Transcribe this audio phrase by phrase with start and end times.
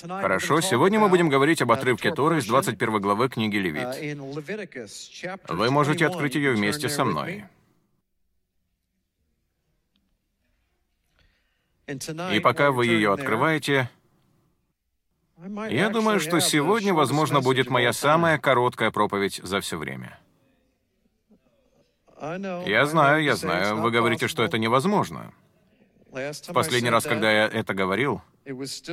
[0.00, 4.18] Хорошо, сегодня мы будем говорить об отрывке Торы из 21 главы книги Левит.
[5.48, 7.44] Вы можете открыть ее вместе со мной.
[11.86, 13.90] И пока вы ее открываете,
[15.68, 20.18] я думаю, что сегодня, возможно, будет моя самая короткая проповедь за все время.
[22.20, 25.32] Я знаю, я знаю, вы говорите, что это невозможно.
[26.12, 28.22] В последний раз, когда я это говорил,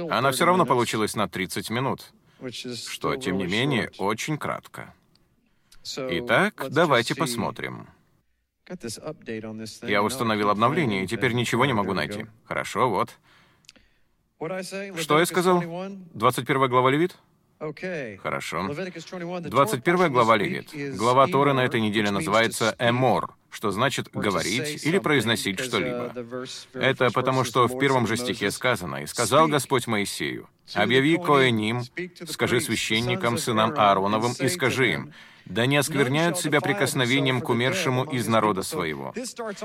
[0.09, 2.12] она все равно получилась на 30 минут,
[2.52, 4.94] что, тем не менее, очень кратко.
[5.98, 7.88] Итак, давайте посмотрим.
[9.81, 12.27] Я установил обновление, и теперь ничего не могу найти.
[12.45, 13.09] Хорошо, вот.
[14.39, 15.61] Что я сказал?
[16.13, 17.17] 21 глава Левит?
[17.59, 18.69] Хорошо.
[18.69, 20.69] 21 глава Левит.
[20.95, 26.13] Глава Торы на этой неделе называется «Эмор», что значит «говорить» или «произносить что-либо».
[26.73, 31.81] Это потому, что в первом же стихе сказано «И сказал Господь Моисею, объяви Коэним,
[32.29, 35.13] скажи священникам, сынам Аароновым, и скажи им,
[35.50, 39.14] да не оскверняют себя прикосновением к умершему из народа своего.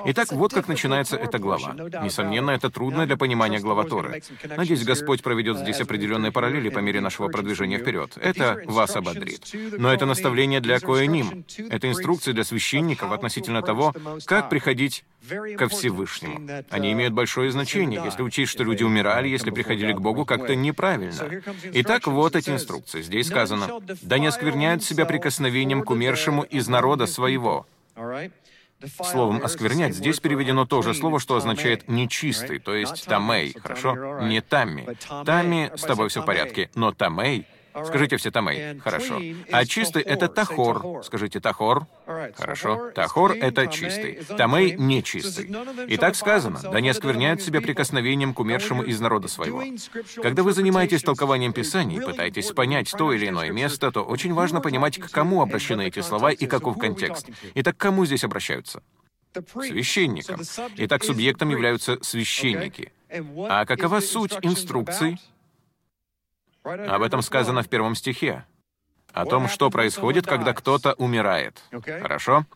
[0.06, 1.74] Итак, вот как начинается эта глава.
[2.02, 4.22] Несомненно, это трудно для понимания глава Торы.
[4.56, 8.16] Надеюсь, Господь проведет здесь определенные параллели по мере нашего продвижения вперед.
[8.20, 9.52] Это вас ободрит.
[9.78, 11.44] Но это наставление для коэним.
[11.70, 15.04] Это инструкции для священников относительно того, как приходить
[15.56, 16.64] ко Всевышнему.
[16.70, 21.42] Они имеют большое значение, если учесть, что люди умирали, если приходили к Богу как-то неправильно.
[21.72, 23.02] Итак, вот эти инструкции.
[23.02, 27.66] Здесь сказано, «Да не оскверняют себя прикосновением к умершему из народа своего».
[29.02, 34.20] Словом «осквернять» здесь переведено то же слово, что означает «нечистый», то есть «тамей», хорошо?
[34.22, 34.86] Не «тамми».
[35.24, 37.46] «Тамми»— с тобой все в порядке, но «тамей»
[37.86, 38.78] Скажите все тамей.
[38.78, 39.20] Хорошо.
[39.50, 41.02] А чистый— это тахор.
[41.04, 41.86] Скажите тахор.
[42.36, 42.90] Хорошо.
[42.94, 44.20] Тахор— это чистый.
[44.36, 45.52] Тамей— нечистый.
[45.88, 49.62] И так сказано, да не оскверняют себя прикосновением к умершему из народа своего.
[50.22, 54.98] Когда вы занимаетесь толкованием Писаний, пытаетесь понять то или иное место, то очень важно понимать,
[54.98, 57.28] к кому обращены эти слова и каков контекст.
[57.54, 58.82] Итак, к кому здесь обращаются?
[59.34, 60.40] Священникам.
[60.76, 62.92] Итак, субъектом являются священники.
[63.48, 65.18] А какова суть инструкций?
[66.64, 68.44] Об этом сказано в первом стихе.
[69.12, 71.62] О том, что происходит, когда кто-то умирает.
[72.02, 72.46] Хорошо?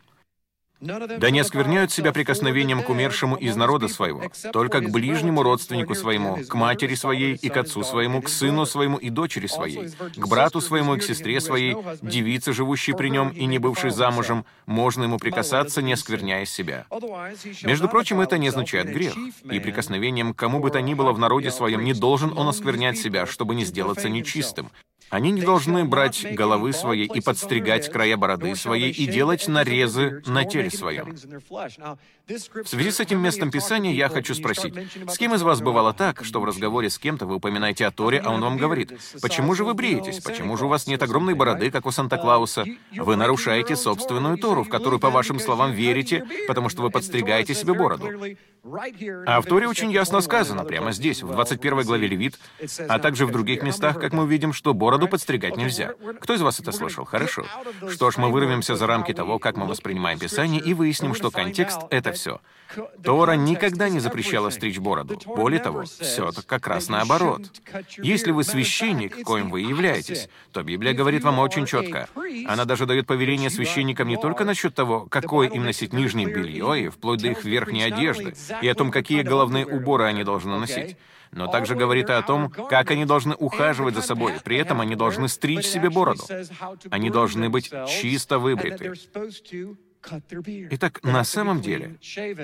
[0.80, 4.22] Да не оскверняют себя прикосновением к умершему из народа своего,
[4.52, 8.96] только к ближнему родственнику своему, к матери своей и к отцу своему, к сыну своему
[8.96, 13.46] и дочери своей, к брату своему и к сестре своей, девице, живущей при нем и
[13.46, 16.86] не бывшей замужем, можно ему прикасаться, не оскверняя себя.
[17.62, 19.14] Между прочим, это не означает грех,
[19.50, 22.98] и прикосновением к кому бы то ни было в народе своем не должен он осквернять
[22.98, 24.70] себя, чтобы не сделаться нечистым,
[25.10, 30.44] они не должны брать головы своей и подстригать края бороды своей и делать нарезы на
[30.44, 31.16] теле своем.
[32.28, 34.74] В связи с этим местом Писания я хочу спросить,
[35.08, 38.18] с кем из вас бывало так, что в разговоре с кем-то вы упоминаете о Торе,
[38.18, 38.92] а он вам говорит,
[39.22, 40.20] «Почему же вы бреетесь?
[40.20, 42.66] Почему же у вас нет огромной бороды, как у Санта-Клауса?
[42.94, 47.72] Вы нарушаете собственную Тору, в которую, по вашим словам, верите, потому что вы подстригаете себе
[47.72, 48.10] бороду».
[49.26, 52.38] А в Торе очень ясно сказано, прямо здесь, в 21 главе Левит,
[52.88, 55.94] а также в других местах, как мы увидим, что бороду подстригать нельзя.
[56.20, 57.04] Кто из вас это слышал?
[57.04, 57.44] Хорошо.
[57.88, 61.80] Что ж, мы вырвемся за рамки того, как мы воспринимаем Писание, и выясним, что контекст—
[61.90, 62.40] это все.
[63.02, 65.18] Тора никогда не запрещала стричь бороду.
[65.24, 67.42] Более того, все это как раз наоборот.
[67.98, 72.08] Если вы священник, коим вы являетесь, то Библия говорит вам очень четко.
[72.46, 76.88] Она даже дает повеление священникам не только насчет того, какое им носить нижнее белье и
[76.88, 80.96] вплоть до их верхней одежды, и о том, какие головные уборы они должны носить,
[81.32, 84.34] но также говорит и о том, как они должны ухаживать за собой.
[84.44, 86.24] При этом они должны стричь себе бороду.
[86.90, 88.92] Они должны быть чисто выбриты.
[90.70, 91.98] Итак, на самом деле,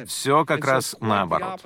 [0.07, 1.61] все как раз наоборот.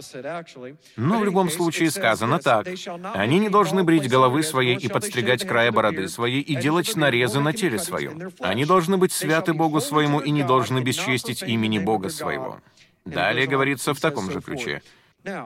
[0.96, 2.68] Но в любом случае сказано так.
[3.14, 7.52] Они не должны брить головы своей и подстригать края бороды своей и делать нарезы на
[7.52, 8.30] теле своем.
[8.40, 12.60] Они должны быть святы Богу своему и не должны бесчестить имени Бога своего.
[13.04, 14.82] Далее говорится в таком же ключе.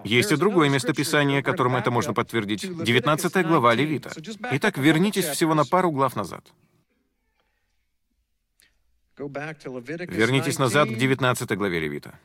[0.05, 2.63] Есть и другое местописание, которым это можно подтвердить.
[2.63, 4.11] 19 глава Левита.
[4.53, 6.45] Итак, вернитесь всего на пару глав назад.
[9.19, 12.19] Вернитесь назад к 19 главе Левита.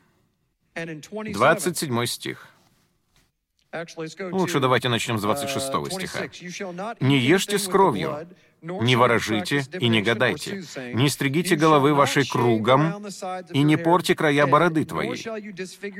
[0.74, 2.48] 27 стих.
[4.32, 6.96] Лучше давайте начнем с 26 uh, стиха.
[7.00, 8.26] «Не ешьте с кровью,
[8.62, 10.62] не ворожите и не гадайте,
[10.94, 13.06] не стригите головы вашей кругом
[13.52, 15.24] и не порти края бороды твоей.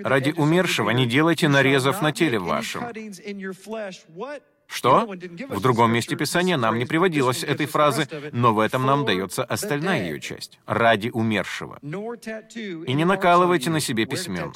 [0.02, 2.84] Ради умершего не делайте нарезов на теле вашем».
[4.69, 5.06] Что?
[5.49, 10.02] В другом месте Писания нам не приводилось этой фразы, но в этом нам дается остальная
[10.04, 10.61] ее часть.
[10.66, 11.78] «Ради умершего».
[11.82, 14.52] И не накалывайте на себе письмен.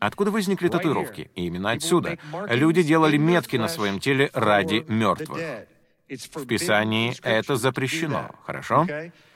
[0.00, 1.30] Откуда возникли татуировки?
[1.36, 2.18] Именно отсюда.
[2.48, 5.40] Люди делали метки на своем теле ради мертвых.
[6.10, 8.86] В Писании это запрещено, хорошо?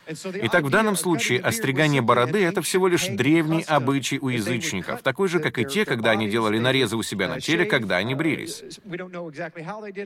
[0.06, 5.40] Итак, в данном случае остригание бороды— это всего лишь древний обычай у язычников, такой же,
[5.40, 8.62] как и те, когда они делали нарезы у себя на теле, когда они брились.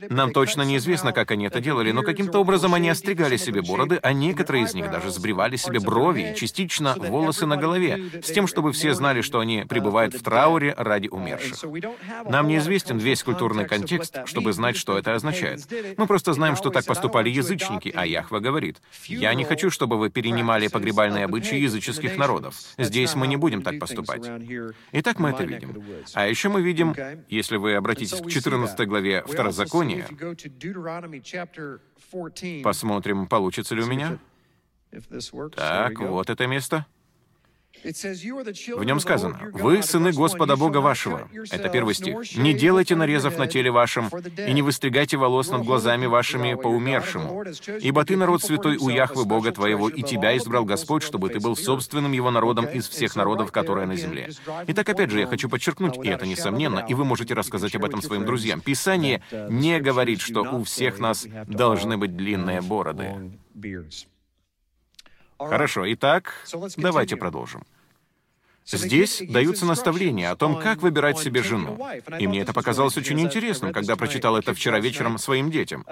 [0.09, 4.13] Нам точно неизвестно, как они это делали, но каким-то образом они остригали себе бороды, а
[4.13, 8.71] некоторые из них даже сбривали себе брови и частично волосы на голове, с тем, чтобы
[8.71, 11.63] все знали, что они пребывают в трауре ради умерших.
[12.25, 15.61] Нам неизвестен весь культурный контекст, чтобы знать, что это означает.
[15.97, 20.01] Мы просто знаем, что так поступали язычники, а Яхва говорит, «Я не хочу, чтобы чтобы
[20.01, 22.55] вы перенимали погребальные обычаи языческих народов.
[22.77, 24.21] Здесь мы не будем так поступать.
[24.91, 25.83] Итак, мы это видим.
[26.13, 26.95] А еще мы видим,
[27.27, 30.07] если вы обратитесь к 14 главе Второзакония,
[32.63, 34.19] посмотрим, получится ли у меня.
[35.55, 36.85] Так, вот это место.
[37.83, 41.29] В нем сказано, «Вы сыны Господа Бога вашего».
[41.51, 42.37] Это первый стих.
[42.37, 44.09] «Не делайте нарезов на теле вашем,
[44.47, 47.43] и не выстригайте волос над глазами вашими по умершему.
[47.79, 51.55] Ибо ты народ святой у Яхвы Бога твоего, и тебя избрал Господь, чтобы ты был
[51.55, 54.31] собственным его народом из всех народов, которые на земле».
[54.67, 58.01] Итак, опять же, я хочу подчеркнуть, и это несомненно, и вы можете рассказать об этом
[58.01, 58.61] своим друзьям.
[58.61, 63.39] Писание не говорит, что у всех нас должны быть длинные бороды.
[65.39, 66.33] Хорошо, итак,
[66.77, 67.63] давайте продолжим.
[68.71, 71.79] Здесь даются наставления о том, как выбирать себе жену.
[72.19, 75.85] И мне это показалось очень интересным, когда прочитал это вчера вечером своим детям.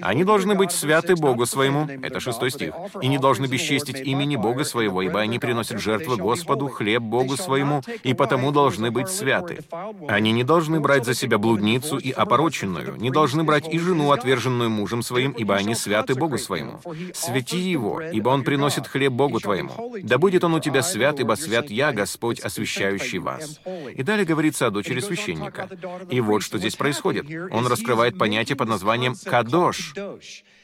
[0.00, 4.64] Они должны быть святы Богу своему, это шестой стих, и не должны бесчестить имени Бога
[4.64, 9.60] своего, ибо они приносят жертвы Господу, хлеб Богу своему, и потому должны быть святы.
[10.08, 14.70] Они не должны брать за себя блудницу и опороченную, не должны брать и жену, отверженную
[14.70, 16.80] мужем своим, ибо они святы Богу своему.
[17.12, 19.94] Свети его, ибо он приносит хлеб Богу твоему.
[20.02, 23.60] Да будет он у тебя свят, ибо свят я, Господь, Господь, освящающий вас.
[23.96, 25.68] И далее говорится о дочери священника.
[26.10, 27.26] И вот что здесь происходит.
[27.50, 29.94] Он раскрывает понятие под названием «кадош»,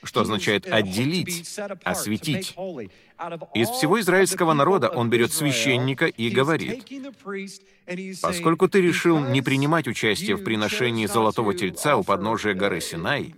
[0.04, 2.54] что означает «отделить», «осветить».
[3.54, 6.86] Из всего израильского народа он берет священника и говорит,
[8.22, 13.34] «Поскольку ты решил не принимать участие в приношении золотого тельца у подножия горы Синай,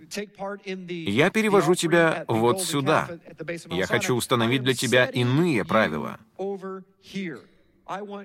[0.87, 3.09] я перевожу тебя вот сюда.
[3.71, 6.19] Я хочу установить для тебя иные правила.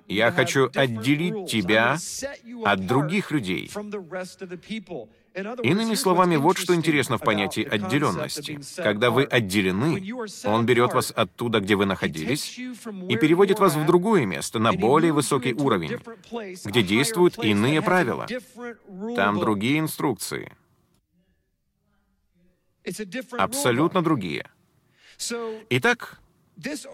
[0.07, 1.99] Я хочу отделить тебя
[2.65, 3.71] от других людей.
[5.63, 8.59] Иными словами, вот что интересно в понятии отделенности.
[8.77, 10.03] Когда вы отделены,
[10.45, 15.13] Он берет вас оттуда, где вы находились, и переводит вас в другое место, на более
[15.13, 15.99] высокий уровень,
[16.65, 18.27] где действуют иные правила.
[19.17, 20.53] Там другие инструкции.
[23.39, 24.47] Абсолютно другие.
[25.71, 26.21] Итак,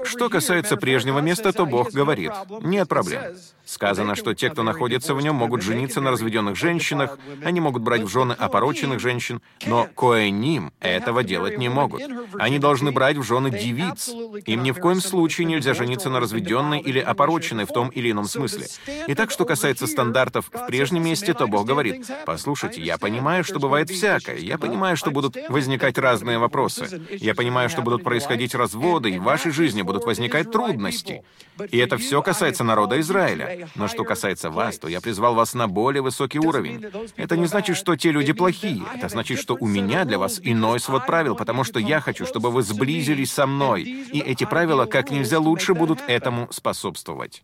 [0.05, 2.33] что касается прежнего места, то Бог говорит,
[2.63, 3.23] нет проблем.
[3.65, 8.03] Сказано, что те, кто находится в нем, могут жениться на разведенных женщинах, они могут брать
[8.03, 12.03] в жены опороченных женщин, но коэним этого делать не могут.
[12.39, 14.11] Они должны брать в жены девиц.
[14.45, 18.27] Им ни в коем случае нельзя жениться на разведенной или опороченной в том или ином
[18.27, 18.67] смысле.
[19.09, 23.89] Итак, что касается стандартов в прежнем месте, то Бог говорит, «Послушайте, я понимаю, что бывает
[23.89, 24.37] всякое.
[24.37, 27.03] Я понимаю, что будут возникать разные вопросы.
[27.11, 31.23] Я понимаю, что будут происходить разводы, и в вашей жизни будут возникать трудности.
[31.71, 33.54] И это все касается народа Израиля.
[33.75, 36.85] Но что касается вас, то я призвал вас на более высокий уровень.
[37.17, 38.83] Это не значит, что те люди плохие.
[38.95, 42.51] Это значит, что у меня для вас иной свод правил, потому что я хочу, чтобы
[42.51, 43.83] вы сблизились со мной.
[43.83, 47.43] И эти правила как нельзя лучше будут этому способствовать.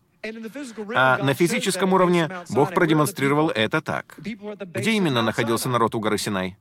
[0.95, 4.15] А на физическом уровне Бог продемонстрировал это так.
[4.17, 6.57] Где именно находился народ у горы Синай?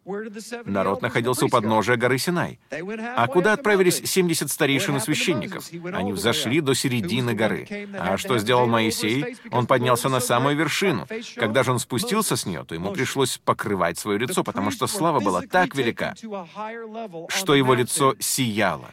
[0.64, 2.58] Народ находился у подножия горы Синай.
[2.70, 5.68] А куда отправились 70 старейшин и священников?
[5.92, 7.88] Они взошли до середины горы.
[7.98, 9.36] А что сделал Моисей?
[9.50, 11.06] Он поднялся на самую вершину.
[11.36, 15.20] Когда же он спустился с нее, то ему пришлось покрывать свое лицо, потому что слава
[15.20, 16.14] была так велика,
[17.28, 18.90] что его лицо сияло.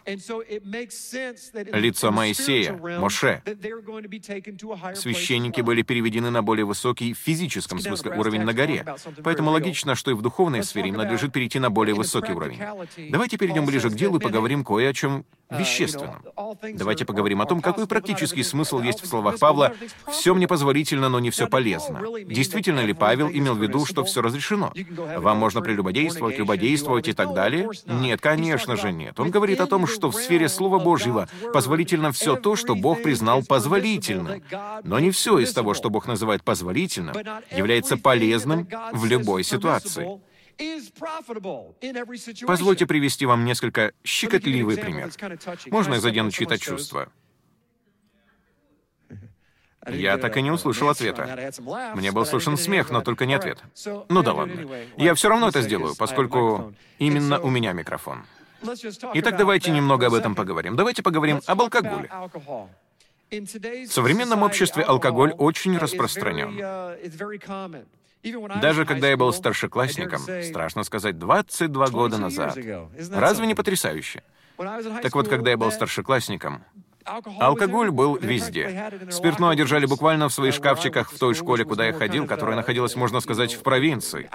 [1.73, 3.41] Лицо Моисея, Моше,
[4.95, 8.85] священники были переведены на более высокий в физическом смысле уровень на горе.
[9.23, 12.59] Поэтому логично, что и в духовной сфере им надлежит перейти на более высокий уровень.
[13.09, 16.23] Давайте перейдем ближе к делу и поговорим кое о чем uh, вещественном.
[16.73, 19.73] Давайте поговорим о том, какой практический смысл есть в словах Павла
[20.11, 22.01] «все мне позволительно, но не все полезно».
[22.25, 24.73] Действительно ли Павел имел в виду, что все разрешено?
[25.17, 27.69] Вам можно прелюбодействовать, любодействовать и так далее?
[27.85, 29.19] Нет, конечно же нет.
[29.19, 33.43] Он говорит о том, что в сфере Слова Божьего позволительно все то, что Бог признал
[33.43, 34.43] позволительным.
[34.83, 37.15] Но не все из того, что Бог называет позволительным,
[37.55, 40.19] является полезным в любой ситуации.
[42.45, 45.11] Позвольте привести вам несколько щекотливый пример.
[45.71, 47.09] Можно я задену чьи-то чувства?
[49.89, 51.53] Я так и не услышал ответа.
[51.95, 53.63] Мне был слышен смех, но только не ответ.
[54.09, 54.67] Ну да ладно.
[54.97, 58.25] Я все равно это сделаю, поскольку именно у меня микрофон.
[59.13, 60.75] Итак, давайте немного об этом поговорим.
[60.75, 62.09] Давайте поговорим об алкоголе.
[63.29, 66.57] В современном обществе алкоголь очень распространен.
[68.61, 72.57] Даже когда я был старшеклассником, страшно сказать, 22 года назад.
[73.11, 74.23] Разве не потрясающе?
[74.57, 76.63] Так вот, когда я был старшеклассником,
[77.39, 78.91] Алкоголь был везде.
[79.09, 83.19] Спиртное держали буквально в своих шкафчиках в той школе, куда я ходил, которая находилась, можно
[83.21, 84.29] сказать, в провинции.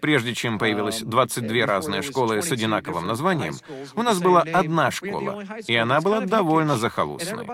[0.00, 3.54] Прежде чем появилась 22 разные школы с одинаковым названием,
[3.94, 7.46] у нас была одна школа, и она была довольно захолустной.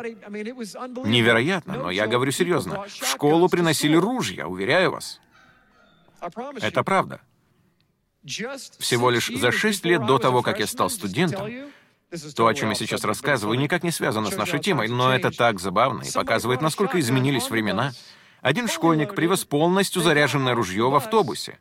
[1.04, 2.85] Невероятно, но я говорю серьезно.
[2.85, 5.21] В школу приносили ружья, уверяю вас.
[6.62, 7.21] Это правда.
[8.78, 11.49] Всего лишь за шесть лет до того, как я стал студентом,
[12.36, 15.58] то, о чем я сейчас рассказываю, никак не связано с нашей темой, но это так
[15.60, 17.92] забавно и показывает, насколько изменились времена.
[18.42, 21.58] Один школьник привез полностью заряженное ружье в автобусе.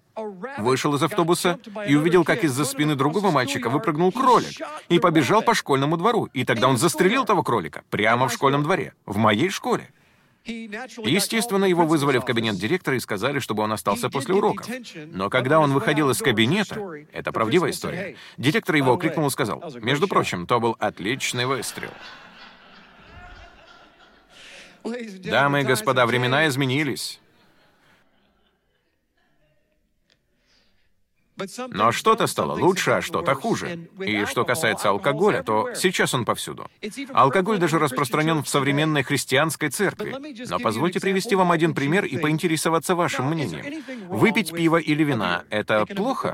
[0.59, 5.55] Вышел из автобуса и увидел, как из-за спины другого мальчика выпрыгнул кролик и побежал по
[5.55, 6.25] школьному двору.
[6.33, 9.89] И тогда он застрелил того кролика прямо в школьном дворе, в моей школе.
[10.45, 14.67] Естественно, его вызвали в кабинет директора и сказали, чтобы он остался после уроков.
[15.07, 16.79] Но когда он выходил из кабинета,
[17.11, 21.91] это правдивая история, директор его окликнул и сказал, между прочим, то был отличный выстрел.
[25.23, 27.19] Дамы и господа, времена изменились.
[31.69, 33.89] Но что-то стало лучше, а что-то хуже.
[33.99, 36.69] И что касается алкоголя, то сейчас он повсюду.
[37.13, 40.15] Алкоголь даже распространен в современной христианской церкви.
[40.49, 43.83] Но позвольте привести вам один пример и поинтересоваться вашим мнением.
[44.09, 46.33] Выпить пиво или вина— это плохо?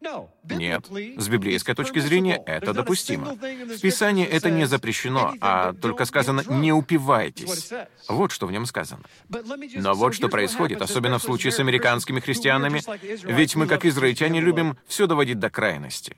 [0.00, 0.86] Нет.
[1.16, 3.34] С библейской точки зрения это допустимо.
[3.34, 7.72] В Писании это не запрещено, а только сказано «не упивайтесь».
[8.08, 9.02] Вот что в нем сказано.
[9.28, 12.82] Но вот что происходит, особенно в случае с американскими христианами,
[13.24, 16.16] ведь мы, как израильтяне, любим все доводить до крайности.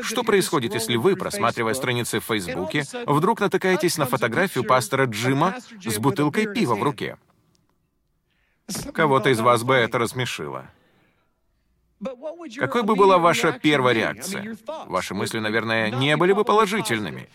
[0.00, 5.98] Что происходит, если вы, просматривая страницы в Фейсбуке, вдруг натыкаетесь на фотографию пастора Джима с
[5.98, 7.16] бутылкой пива в руке?
[8.92, 10.66] Кого-то из вас бы это рассмешило.
[12.58, 14.56] Какой бы была ваша первая реакция?
[14.86, 17.28] Ваши мысли, наверное, не были бы положительными.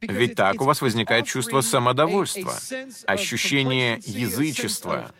[0.00, 2.54] Ведь так у вас возникает чувство самодовольства,
[3.06, 5.12] ощущение язычества.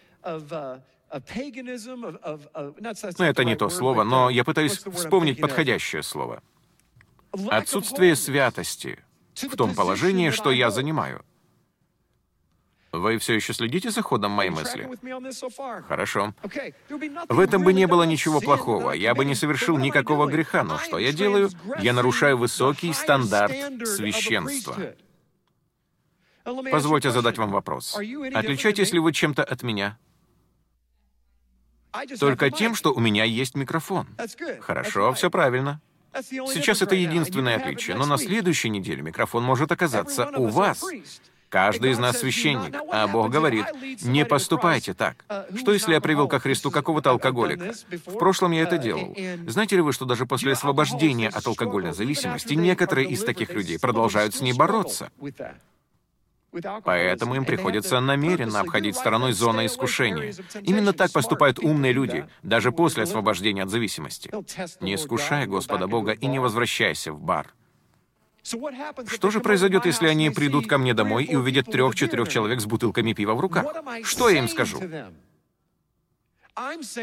[3.18, 6.42] Ну, это не то слово, но я пытаюсь вспомнить подходящее слово.
[7.48, 8.98] Отсутствие святости
[9.34, 11.24] в том положении, что я занимаю.
[12.92, 14.88] Вы все еще следите за ходом моей мысли?
[15.88, 16.34] Хорошо.
[17.28, 18.92] В этом бы не было ничего плохого.
[18.92, 21.48] Я бы не совершил никакого греха, но что я делаю?
[21.80, 23.52] Я нарушаю высокий стандарт
[23.86, 24.94] священства.
[26.44, 27.96] Позвольте задать вам вопрос.
[27.96, 29.98] Отличаетесь ли вы чем-то от меня?
[32.20, 34.06] Только тем, что у меня есть микрофон.
[34.60, 35.80] Хорошо, все правильно.
[36.20, 40.84] Сейчас это единственное отличие, но на следующей неделе микрофон может оказаться у вас.
[41.52, 43.66] Каждый из нас священник, а Бог говорит,
[44.00, 45.22] не поступайте так.
[45.54, 47.74] Что если я привел ко Христу какого-то алкоголика?
[48.06, 49.14] В прошлом я это делал.
[49.46, 54.34] Знаете ли вы, что даже после освобождения от алкогольной зависимости некоторые из таких людей продолжают
[54.34, 55.10] с ней бороться?
[56.84, 60.34] Поэтому им приходится намеренно обходить стороной зоны искушения.
[60.62, 64.30] Именно так поступают умные люди, даже после освобождения от зависимости.
[64.80, 67.48] Не искушай Господа Бога и не возвращайся в бар.
[68.42, 73.12] Что же произойдет, если они придут ко мне домой и увидят трех-четырех человек с бутылками
[73.12, 73.66] пива в руках?
[74.02, 74.80] Что я им скажу?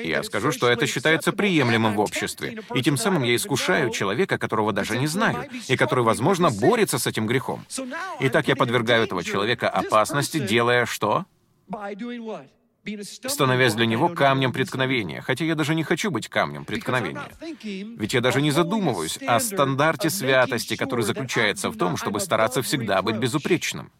[0.03, 4.71] Я скажу, что это считается приемлемым в обществе, и тем самым я искушаю человека, которого
[4.73, 7.65] даже не знаю, и который, возможно, борется с этим грехом.
[8.19, 11.25] Итак, я подвергаю этого человека опасности, делая что?
[13.27, 17.29] Становясь для него камнем преткновения, хотя я даже не хочу быть камнем преткновения.
[17.97, 23.01] Ведь я даже не задумываюсь о стандарте святости, который заключается в том, чтобы стараться всегда
[23.01, 23.91] быть безупречным.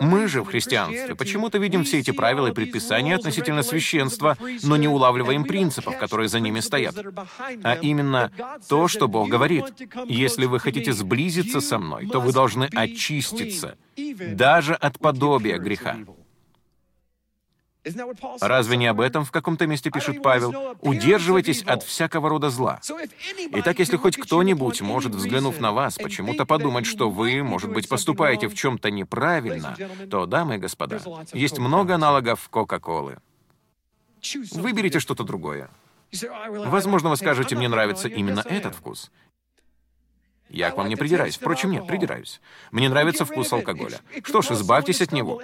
[0.00, 4.88] Мы же в христианстве почему-то видим все эти правила и предписания относительно священства, но не
[4.88, 6.96] улавливаем принципов, которые за ними стоят.
[7.62, 8.32] А именно
[8.68, 9.64] то, что Бог говорит.
[10.06, 15.96] Если вы хотите сблизиться со мной, то вы должны очиститься, даже от подобия греха.
[18.40, 20.76] Разве не об этом в каком-то месте пишет Павел?
[20.80, 22.80] «Удерживайтесь от всякого рода зла».
[23.52, 28.48] Итак, если хоть кто-нибудь может, взглянув на вас, почему-то подумать, что вы, может быть, поступаете
[28.48, 29.76] в чем-то неправильно,
[30.10, 31.00] то, дамы и господа,
[31.32, 33.18] есть много аналогов Кока-Колы.
[34.52, 35.70] Выберите что-то другое.
[36.48, 39.10] Возможно, вы скажете, мне нравится именно этот вкус.
[40.50, 41.36] Я к вам не придираюсь.
[41.36, 42.40] Впрочем, нет, придираюсь.
[42.70, 44.00] Мне нравится вкус алкоголя.
[44.24, 45.40] Что ж, избавьтесь от него.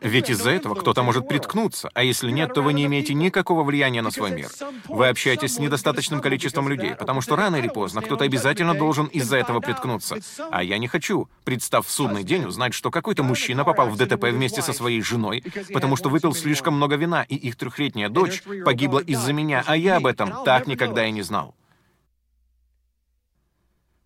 [0.00, 4.02] Ведь из-за этого кто-то может приткнуться, а если нет, то вы не имеете никакого влияния
[4.02, 4.48] на свой мир.
[4.88, 9.36] Вы общаетесь с недостаточным количеством людей, потому что рано или поздно кто-то обязательно должен из-за
[9.36, 10.18] этого приткнуться.
[10.50, 14.24] А я не хочу, представ в судный день, узнать, что какой-то мужчина попал в ДТП
[14.24, 18.98] вместе со своей женой, потому что выпил слишком много вина, и их трехлетняя дочь погибла
[18.98, 21.54] из-за меня, а я об этом так никогда и не знал.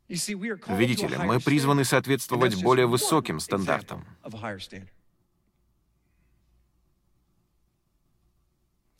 [0.08, 4.04] Видите ли, мы призваны соответствовать более высоким стандартам.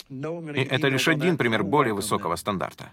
[0.08, 2.92] И это лишь один пример более высокого стандарта.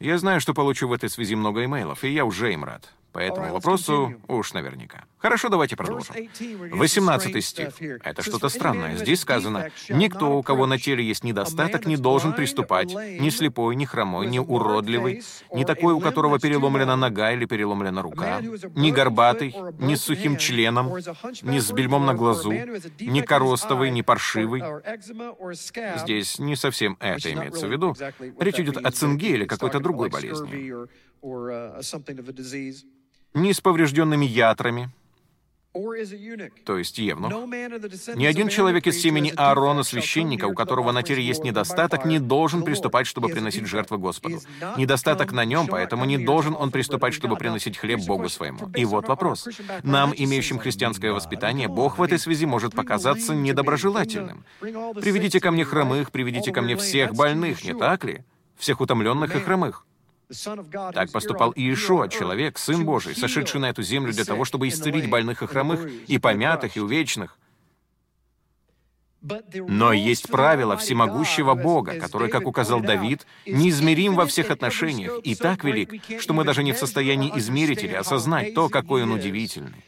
[0.00, 2.92] Я знаю, что получу в этой связи много имейлов, и я уже им рад.
[3.14, 5.04] По этому вопросу уж наверняка.
[5.18, 6.16] Хорошо, давайте продолжим.
[6.72, 7.68] 18 стих.
[8.02, 8.96] Это что-то странное.
[8.96, 13.84] Здесь сказано, «Никто, у кого на теле есть недостаток, не должен приступать, ни слепой, ни
[13.84, 19.94] хромой, ни уродливый, ни такой, у которого переломлена нога или переломлена рука, ни горбатый, ни
[19.94, 20.92] с сухим членом,
[21.42, 24.60] ни с бельмом на глазу, ни коростовый, ни паршивый».
[26.00, 27.94] Здесь не совсем это имеется в виду.
[28.40, 30.88] Речь идет о цинге или какой-то другой болезни
[33.34, 34.90] ни с поврежденными ятрами,
[36.64, 37.32] то есть Евнух.
[38.14, 42.62] Ни один человек из семени Аарона, священника, у которого на теле есть недостаток, не должен
[42.62, 44.38] приступать, чтобы приносить жертвы Господу.
[44.76, 48.70] Недостаток на нем, поэтому не должен он приступать, чтобы приносить хлеб Богу своему.
[48.76, 49.48] И вот вопрос.
[49.82, 54.44] Нам, имеющим христианское воспитание, Бог в этой связи может показаться недоброжелательным.
[54.60, 58.22] Приведите ко мне хромых, приведите ко мне всех больных, не так ли?
[58.56, 59.84] Всех утомленных и хромых.
[60.92, 65.42] Так поступал Иешуа, человек, Сын Божий, сошедший на эту землю для того, чтобы исцелить больных
[65.42, 67.38] и хромых, и помятых, и увечных.
[69.54, 75.64] Но есть правило всемогущего Бога, который, как указал Давид, неизмерим во всех отношениях и так
[75.64, 79.82] велик, что мы даже не в состоянии измерить или осознать то, какой он удивительный.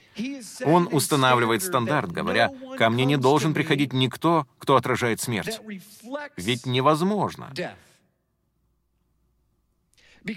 [0.64, 5.60] Он устанавливает стандарт, говоря, «Ко мне не должен приходить никто, кто отражает смерть».
[6.38, 7.52] Ведь невозможно.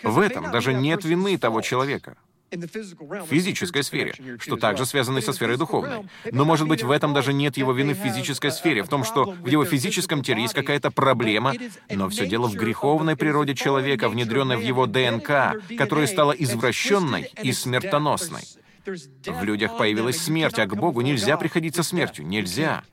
[0.04, 2.17] В этом даже нет вины того человека
[2.52, 6.10] в физической сфере, что также связано со сферой духовной.
[6.32, 9.25] Но, может быть, в этом даже нет его вины в физической сфере, в том, что
[9.25, 11.54] в его физическом теле есть какая-то проблема,
[11.89, 17.52] но все дело в греховной природе человека, внедренной в его ДНК, которая стала извращенной и
[17.52, 18.43] смертоносной.
[18.86, 22.25] В людях появилась смерть, а к Богу нельзя приходить со смертью.
[22.25, 22.84] Нельзя.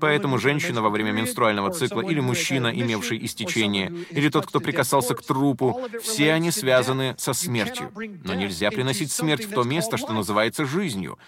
[0.00, 5.22] Поэтому женщина во время менструального цикла или мужчина, имевший истечение, или тот, кто прикасался к
[5.22, 7.90] трупу, все они связаны со смертью.
[8.24, 11.18] Но нельзя приносить смерть в то место, что называется жизнью.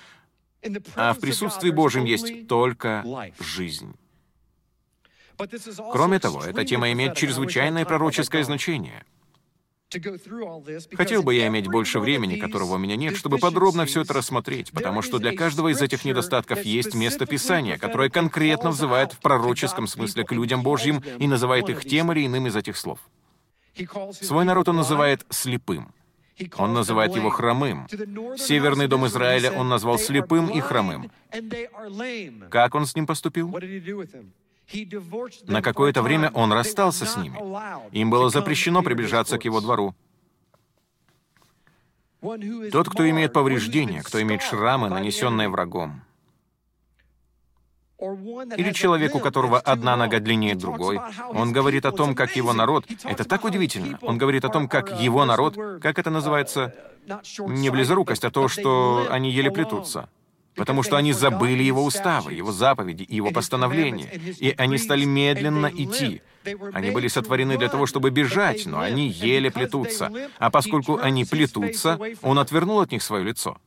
[0.94, 3.04] А в присутствии Божьем есть только
[3.40, 3.94] жизнь.
[5.90, 9.04] Кроме того, эта тема имеет чрезвычайное пророческое значение—
[10.94, 14.72] Хотел бы я иметь больше времени, которого у меня нет, чтобы подробно все это рассмотреть,
[14.72, 19.87] потому что для каждого из этих недостатков есть место Писания, которое конкретно взывает в пророческом
[19.87, 22.98] смысле к людям Божьим и называет их тем или иным из этих слов.
[24.20, 25.92] Свой народ он называет слепым.
[26.57, 27.87] Он называет его хромым.
[28.37, 31.11] Северный дом Израиля он назвал слепым и хромым.
[32.50, 33.55] Как он с ним поступил?
[35.46, 37.38] На какое-то время он расстался с ними.
[37.92, 39.94] Им было запрещено приближаться к его двору.
[42.20, 46.02] Тот, кто имеет повреждения, кто имеет шрамы, нанесенные врагом,
[48.56, 51.00] или человек, у которого одна нога длиннее другой.
[51.28, 52.85] Он говорит о том, как его народ...
[53.04, 53.98] Это так удивительно.
[54.02, 55.56] Он говорит о том, как его народ...
[55.80, 56.74] Как это называется?
[57.38, 60.08] Не близорукость, а то, что они еле плетутся
[60.55, 65.71] потому что они забыли его уставы, его заповеди и его постановления, и они стали медленно
[65.73, 66.23] идти.
[66.73, 70.11] Они были сотворены для того, чтобы бежать, но они еле плетутся.
[70.38, 73.59] А поскольку они плетутся, он отвернул от них свое лицо.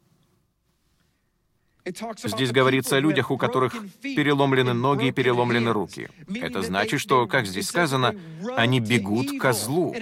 [1.86, 6.10] Здесь говорится о людях, у которых переломлены ноги и переломлены руки.
[6.34, 8.16] Это значит, что, как здесь сказано,
[8.56, 9.96] они бегут к злу.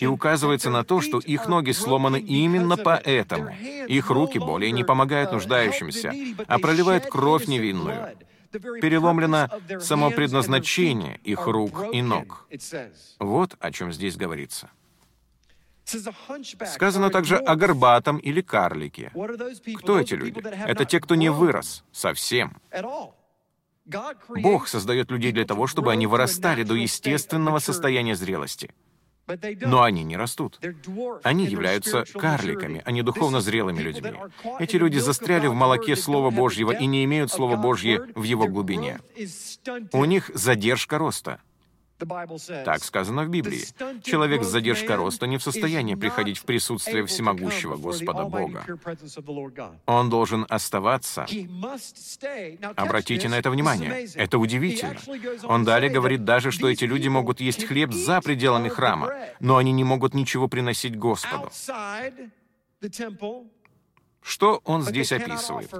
[0.00, 3.50] И указывается на то, что их ноги сломаны именно поэтому.
[3.88, 6.12] Их руки более не помогают нуждающимся,
[6.48, 8.16] а проливают кровь невинную.
[8.52, 9.48] Переломлено
[9.80, 12.48] само предназначение их рук и ног.
[13.20, 14.70] Вот о чем здесь говорится.
[16.66, 19.12] Сказано также о горбатом или карлике.
[19.78, 20.42] Кто эти люди?
[20.66, 22.56] Это те, кто не вырос совсем.
[24.28, 28.70] Бог создает людей для того, чтобы они вырастали до естественного состояния зрелости.
[29.60, 30.60] Но они не растут.
[31.22, 34.12] Они являются карликами, а не духовно зрелыми людьми.
[34.58, 39.00] Эти люди застряли в молоке Слова Божьего и не имеют Слова Божье в его глубине.
[39.92, 41.40] У них задержка роста.
[42.64, 43.64] Так сказано в Библии.
[44.02, 48.64] Человек с задержкой роста не в состоянии приходить в присутствие всемогущего Господа Бога.
[49.86, 51.26] Он должен оставаться.
[52.76, 54.06] Обратите на это внимание.
[54.14, 54.96] Это удивительно.
[55.44, 59.72] Он далее говорит даже, что эти люди могут есть хлеб за пределами храма, но они
[59.72, 61.50] не могут ничего приносить Господу.
[64.22, 65.70] Что он здесь описывает?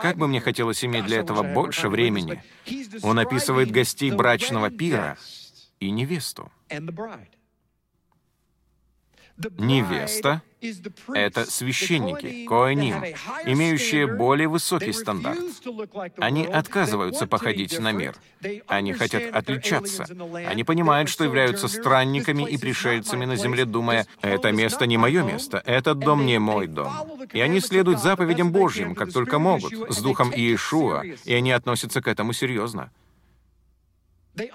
[0.00, 2.42] Как бы мне хотелось иметь для этого больше времени.
[3.02, 5.16] Он описывает гостей брачного пира
[5.80, 6.50] и невесту.
[9.58, 10.42] Невеста—
[11.14, 13.04] это священники, коэним,
[13.44, 15.38] имеющие более высокий стандарт.
[16.18, 18.14] Они отказываются походить на мир.
[18.66, 20.06] Они хотят отличаться.
[20.48, 25.62] Они понимают, что являются странниками и пришельцами на земле, думая, «Это место не мое место,
[25.66, 26.92] этот дом не мой дом».
[27.32, 32.08] И они следуют заповедям Божьим, как только могут, с духом Иешуа, и они относятся к
[32.08, 32.90] этому серьезно.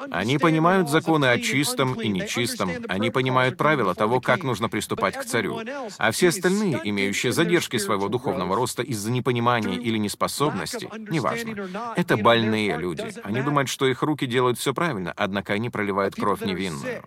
[0.09, 5.25] Они понимают законы о чистом и нечистом, они понимают правила того, как нужно приступать к
[5.25, 5.61] царю.
[5.97, 12.77] А все остальные, имеющие задержки своего духовного роста из-за непонимания или неспособности, неважно, это больные
[12.77, 13.13] люди.
[13.23, 17.03] Они думают, что их руки делают все правильно, однако они проливают кровь невинную.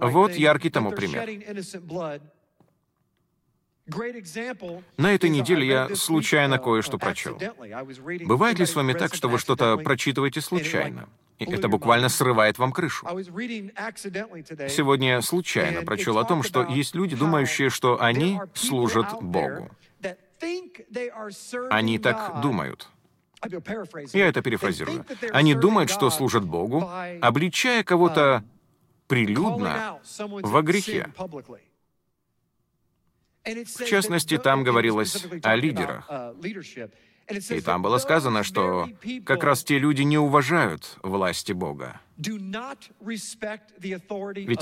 [0.00, 1.28] Вот яркий тому пример.
[4.96, 7.38] На этой неделе я случайно uh, кое-что прочел.
[8.24, 11.08] Бывает ли с вами так, что вы что-то прочитываете случайно?
[11.38, 13.06] И это буквально срывает вам крышу.
[14.68, 19.70] Сегодня я случайно прочел о том, что есть люди, думающие, что они служат Богу.
[21.70, 22.88] Они так думают.
[24.12, 25.04] Я это перефразирую.
[25.32, 26.88] Они думают, что служат Богу,
[27.20, 28.42] обличая кого-то uh,
[29.08, 31.12] прилюдно во грехе.
[33.44, 36.08] В частности, там говорилось о лидерах.
[37.28, 38.88] И там было сказано, что
[39.24, 42.00] как раз те люди не уважают власти Бога.
[42.16, 42.38] Ведь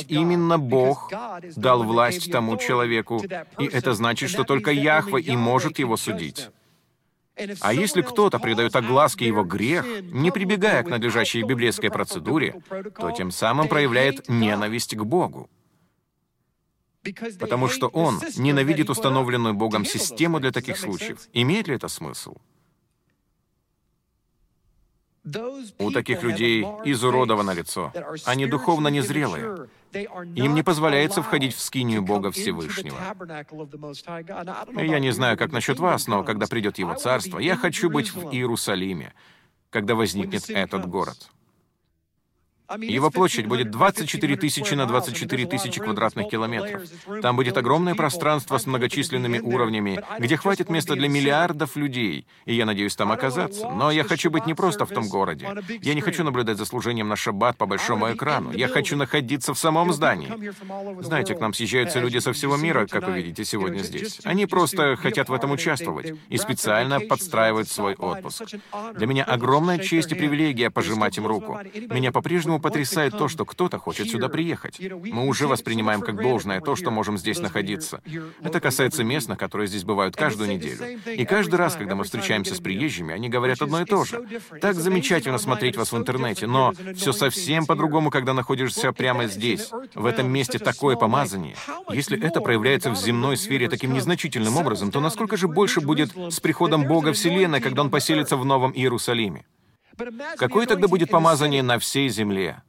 [0.08, 1.12] именно Бог
[1.56, 3.22] дал власть тому человеку,
[3.58, 6.48] и это значит, что только Яхва и может его судить.
[7.60, 12.62] А если кто-то придает огласке его грех, не прибегая к надлежащей библейской процедуре,
[12.98, 15.48] то тем самым проявляет ненависть к Богу
[17.38, 21.28] потому что он ненавидит установленную Богом систему для таких случаев.
[21.32, 22.36] Имеет ли это смысл?
[25.78, 27.92] У таких людей изуродовано лицо.
[28.24, 29.68] Они духовно незрелые.
[29.92, 32.96] Им не позволяется входить в скинию Бога Всевышнего.
[34.82, 38.32] Я не знаю, как насчет вас, но когда придет Его Царство, я хочу быть в
[38.32, 39.12] Иерусалиме,
[39.68, 41.30] когда возникнет этот город.
[42.78, 46.82] Его площадь будет 24 тысячи на 24 тысячи квадратных километров.
[47.22, 52.66] Там будет огромное пространство с многочисленными уровнями, где хватит места для миллиардов людей, и я
[52.66, 53.68] надеюсь там оказаться.
[53.70, 55.48] Но я хочу быть не просто в том городе.
[55.82, 58.52] Я не хочу наблюдать за служением на шаббат по большому экрану.
[58.52, 60.30] Я хочу находиться в самом здании.
[61.02, 64.20] Знаете, к нам съезжаются люди со всего мира, как вы видите сегодня здесь.
[64.24, 68.42] Они просто хотят в этом участвовать и специально подстраивают свой отпуск.
[68.94, 71.58] Для меня огромная честь и привилегия пожимать им руку.
[71.90, 74.80] Меня по-прежнему потрясает то, что кто-то хочет сюда приехать.
[74.80, 78.02] Мы уже воспринимаем как должное то, что можем здесь находиться.
[78.42, 81.00] Это касается местных, которые здесь бывают каждую неделю.
[81.06, 84.26] И каждый раз, когда мы встречаемся с приезжими, они говорят одно и то же.
[84.60, 89.70] Так замечательно смотреть вас в интернете, но все совсем по-другому, когда находишься прямо здесь.
[89.94, 91.56] В этом месте такое помазание.
[91.90, 96.40] Если это проявляется в земной сфере таким незначительным образом, то насколько же больше будет с
[96.40, 99.44] приходом Бога Вселенной, когда Он поселится в Новом Иерусалиме?
[100.36, 102.62] Какое тогда будет помазание на всей земле?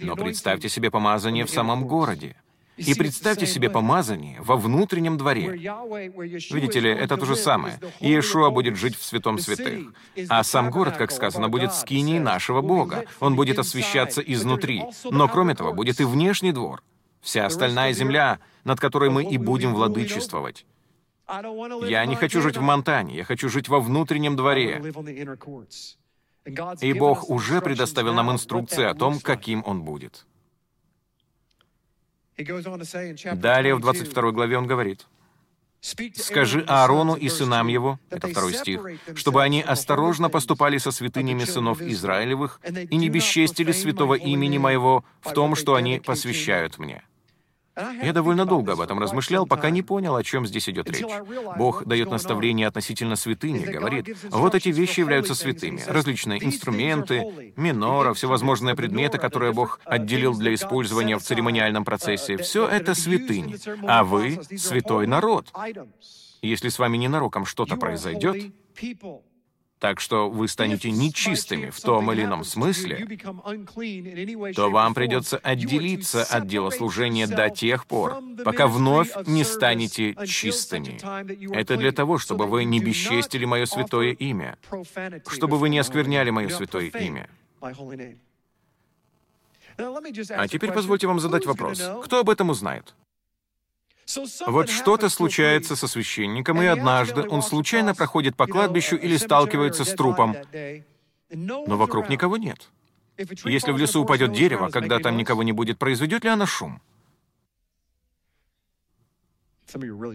[0.00, 2.36] Но представьте себе помазание в самом городе.
[2.78, 5.50] И представьте себе помазание во внутреннем дворе.
[5.50, 7.80] Видите ли, это то же самое.
[7.98, 9.92] Иешуа будет жить в святом святых.
[10.28, 13.04] А сам город, как сказано, будет скинией нашего Бога.
[13.20, 14.84] Он будет освещаться изнутри.
[15.04, 16.82] Но кроме того, будет и внешний двор.
[17.20, 20.64] Вся остальная земля, над которой мы и будем владычествовать.
[21.28, 24.82] Я не хочу жить в Монтане, я хочу жить во внутреннем дворе.
[26.80, 30.26] И Бог уже предоставил нам инструкции о том, каким Он будет.
[33.34, 35.06] Далее в 22 главе он говорит,
[35.80, 38.80] «Скажи Аарону и сынам его, это второй стих,
[39.14, 42.60] чтобы они осторожно поступали со святынями сынов Израилевых
[42.90, 47.02] и не бесчестили святого имени моего в том, что они посвящают мне».
[48.02, 51.06] Я довольно долго об этом размышлял, пока не понял, о чем здесь идет речь.
[51.56, 55.82] Бог дает наставление относительно святыни, говорит, вот эти вещи являются святыми.
[55.86, 62.94] Различные инструменты, минора, всевозможные предметы, которые Бог отделил для использования в церемониальном процессе, все это
[62.94, 63.56] святыни.
[63.86, 65.52] А вы— святой народ.
[66.42, 68.52] Если с вами ненароком что-то произойдет,
[69.78, 73.06] так что вы станете нечистыми в том или ином смысле,
[74.54, 80.98] то вам придется отделиться от дела служения до тех пор, пока вновь не станете чистыми.
[81.54, 84.58] Это для того, чтобы вы не бесчестили мое святое имя,
[85.28, 87.28] чтобы вы не оскверняли мое святое имя.
[90.30, 91.80] А теперь позвольте вам задать вопрос.
[92.04, 92.94] Кто об этом узнает?
[94.46, 99.92] Вот что-то случается со священником, и однажды он случайно проходит по кладбищу или сталкивается с
[99.94, 100.36] трупом,
[101.30, 102.70] но вокруг никого нет.
[103.44, 106.80] Если в лесу упадет дерево, когда там никого не будет, произведет ли оно шум?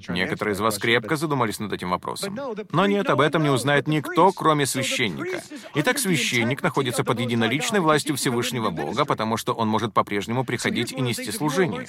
[0.10, 2.38] Некоторые из вас крепко задумались над этим вопросом.
[2.72, 5.42] Но нет, об этом не узнает никто, кроме священника.
[5.76, 11.02] Итак, священник находится под единоличной властью Всевышнего Бога, потому что он может по-прежнему приходить и
[11.02, 11.88] нести служение.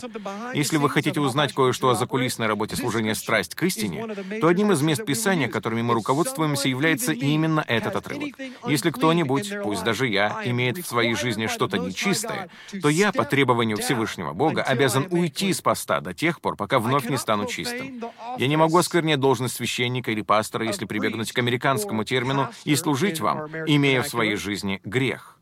[0.55, 4.07] Если вы хотите узнать кое-что о закулисной работе служения «Страсть к истине»,
[4.40, 8.35] то одним из мест Писания, которыми мы руководствуемся, является именно этот отрывок.
[8.66, 12.48] Если кто-нибудь, пусть даже я, имеет в своей жизни что-то нечистое,
[12.83, 17.09] то я, по требованию Всевышнего Бога, обязан уйти с поста до тех пор, пока вновь
[17.09, 18.03] не стану чистым.
[18.38, 23.21] Я не могу осквернять должность священника или пастора, если прибегнуть к американскому термину, и служить
[23.21, 25.38] вам, имея в своей жизни грех.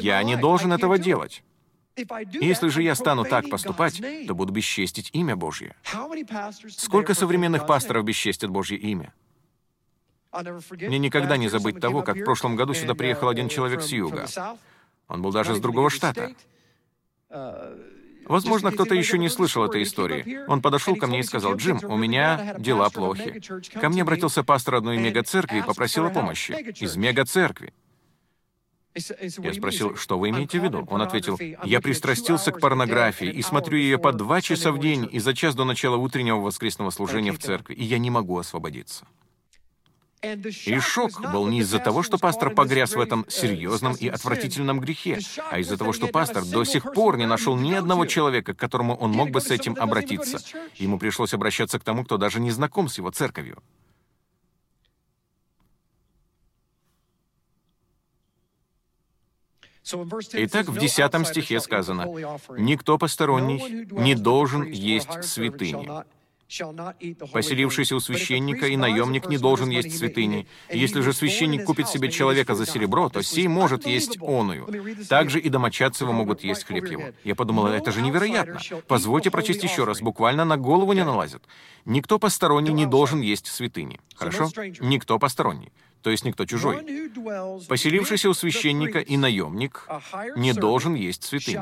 [0.00, 1.42] Я не должен этого делать.
[2.40, 5.76] Если же я стану так поступать, то буду бесчестить имя Божье.
[6.68, 9.12] Сколько современных пасторов бесчестят Божье имя?
[10.70, 14.26] Мне никогда не забыть того, как в прошлом году сюда приехал один человек с юга.
[15.08, 16.34] Он был даже с другого штата.
[18.26, 20.40] Возможно, кто-то еще не слышал этой истории.
[20.48, 23.40] Он подошел ко мне и сказал, «Джим, у меня дела плохи».
[23.80, 26.52] Ко мне обратился пастор одной мега-церкви и попросил о помощи.
[26.80, 27.72] Из мега-церкви.
[28.94, 30.86] Я спросил, что вы имеете в виду?
[30.88, 35.18] Он ответил, я пристрастился к порнографии и смотрю ее по два часа в день и
[35.18, 39.04] за час до начала утреннего воскресного служения в церкви, и я не могу освободиться.
[40.66, 45.18] И шок был не из-за того, что пастор погряз в этом серьезном и отвратительном грехе,
[45.50, 48.94] а из-за того, что пастор до сих пор не нашел ни одного человека, к которому
[48.96, 50.38] он мог бы с этим обратиться.
[50.76, 53.62] Ему пришлось обращаться к тому, кто даже не знаком с его церковью.
[60.32, 62.06] Итак, в 10 стихе сказано,
[62.56, 66.04] «Никто посторонний не должен есть святыни,
[67.32, 70.46] Поселившийся у священника и наемник не должен есть святыни.
[70.70, 74.68] Если же священник купит себе человека за серебро, то сей может есть оную.
[75.08, 77.04] Также и домочадцы его могут есть хлеб его.
[77.24, 78.60] Я подумала, это же невероятно.
[78.86, 81.42] Позвольте прочесть еще раз, буквально на голову не налазит.
[81.84, 84.00] Никто посторонний не должен есть святыни.
[84.14, 84.50] Хорошо?
[84.80, 85.72] Никто посторонний
[86.04, 86.76] то есть никто чужой.
[87.66, 89.88] Поселившийся у священника и наемник
[90.36, 91.58] не должен есть святыни.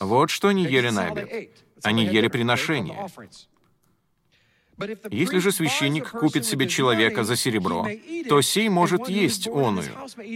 [0.00, 1.63] Вот что они ели на обед.
[1.84, 3.08] Они ели приношения.
[5.10, 7.86] Если же священник купит себе человека за серебро,
[8.28, 9.92] то сей может есть оную.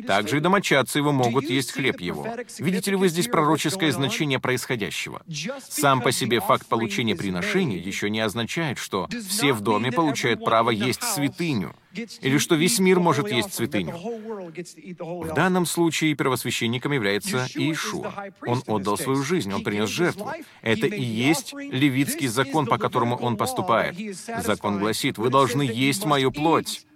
[0.06, 2.26] Также и домочадцы его могут есть хлеб его.
[2.58, 5.22] Видите ли вы здесь пророческое значение происходящего?
[5.68, 10.70] Сам по себе факт получения приношений еще не означает, что все в доме получают право
[10.70, 13.94] есть святыню, или что весь мир может есть святыню.
[13.96, 18.12] В данном случае первосвященником является Иешуа.
[18.46, 20.30] Он отдал свою жизнь, он принес жертву.
[20.62, 23.96] Это и есть левитский закон, по которому он поступает.
[24.44, 26.86] Закон гласит, вы должны есть мою плоть.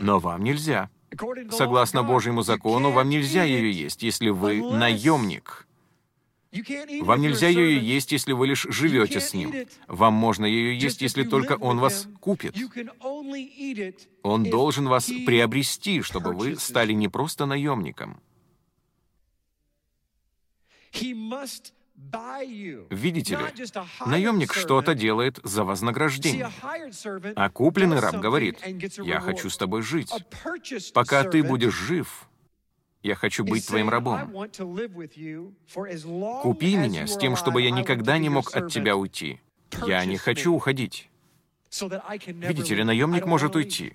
[0.00, 0.90] Но вам нельзя.
[1.50, 5.65] Согласно Божьему закону, вам нельзя ее есть, если вы наемник.
[7.02, 9.52] Вам нельзя ее есть, если вы лишь живете с ним.
[9.86, 12.54] Вам можно ее есть, если только он вас купит.
[14.22, 18.20] Он должен вас приобрести, чтобы вы стали не просто наемником.
[22.90, 23.44] Видите ли,
[24.04, 26.50] наемник что-то делает за вознаграждение.
[27.34, 28.60] А купленный раб говорит,
[28.98, 30.12] «Я хочу с тобой жить.
[30.92, 32.28] Пока ты будешь жив,
[33.06, 34.32] я хочу быть твоим рабом.
[36.42, 39.40] Купи меня с тем, чтобы я никогда не мог от тебя уйти.
[39.86, 41.08] Я не хочу уходить.
[42.26, 43.94] Видите ли, наемник может уйти.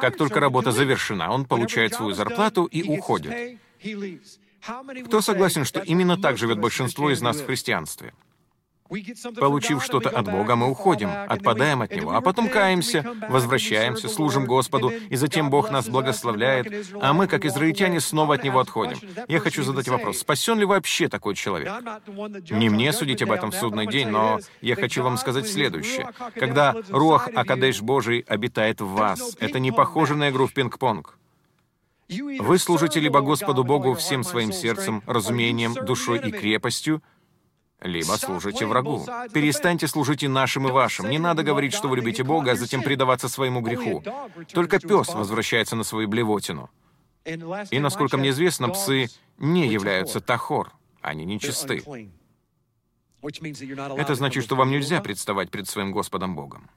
[0.00, 3.58] Как только работа завершена, он получает свою зарплату и уходит.
[5.06, 8.12] Кто согласен, что именно так живет большинство из нас в христианстве?
[9.36, 14.90] Получив что-то от Бога, мы уходим, отпадаем от Него, а потом каемся, возвращаемся, служим Господу,
[15.10, 18.98] и затем Бог нас благословляет, а мы, как израильтяне, снова от Него отходим.
[19.28, 21.72] Я хочу задать вопрос, спасен ли вообще такой человек?
[22.50, 26.10] Не мне судить об этом в судный день, но я хочу вам сказать следующее.
[26.34, 31.18] Когда Руах Акадеш Божий обитает в вас, это не похоже на игру в пинг-понг.
[32.08, 37.02] Вы служите либо Господу Богу всем своим сердцем, разумением, душой и крепостью,
[37.80, 39.06] либо служите врагу.
[39.32, 41.08] Перестаньте служить и нашим, и вашим.
[41.08, 44.02] Не надо говорить, что вы любите Бога, а затем предаваться своему греху.
[44.52, 46.70] Только пес возвращается на свою блевотину.
[47.24, 50.72] И, насколько мне известно, псы не являются тахор.
[51.00, 51.84] Они нечисты.
[53.22, 56.70] Это значит, что вам нельзя представать пред своим Господом Богом.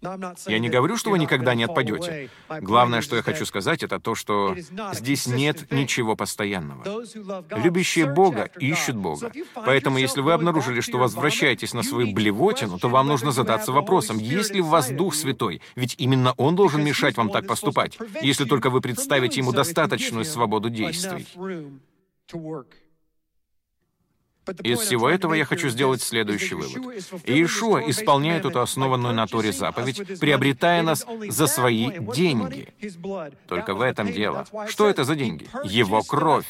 [0.00, 2.30] Я не говорю, что вы никогда не отпадете.
[2.60, 4.56] Главное, что я хочу сказать, это то, что
[4.92, 6.84] здесь нет ничего постоянного.
[7.56, 9.32] Любящие Бога ищут Бога.
[9.54, 14.54] Поэтому, если вы обнаружили, что возвращаетесь на свою блевотину, то вам нужно задаться вопросом, есть
[14.54, 15.60] ли в вас Дух Святой?
[15.74, 20.70] Ведь именно Он должен мешать вам так поступать, если только вы представите Ему достаточную свободу
[20.70, 21.26] действий.
[24.62, 27.04] Из всего этого я хочу сделать следующий вывод.
[27.26, 32.68] Иешуа исполняет эту основанную на Торе заповедь, приобретая нас за свои деньги.
[33.46, 34.46] Только в этом дело.
[34.68, 35.48] Что это за деньги?
[35.64, 36.46] Его кровь.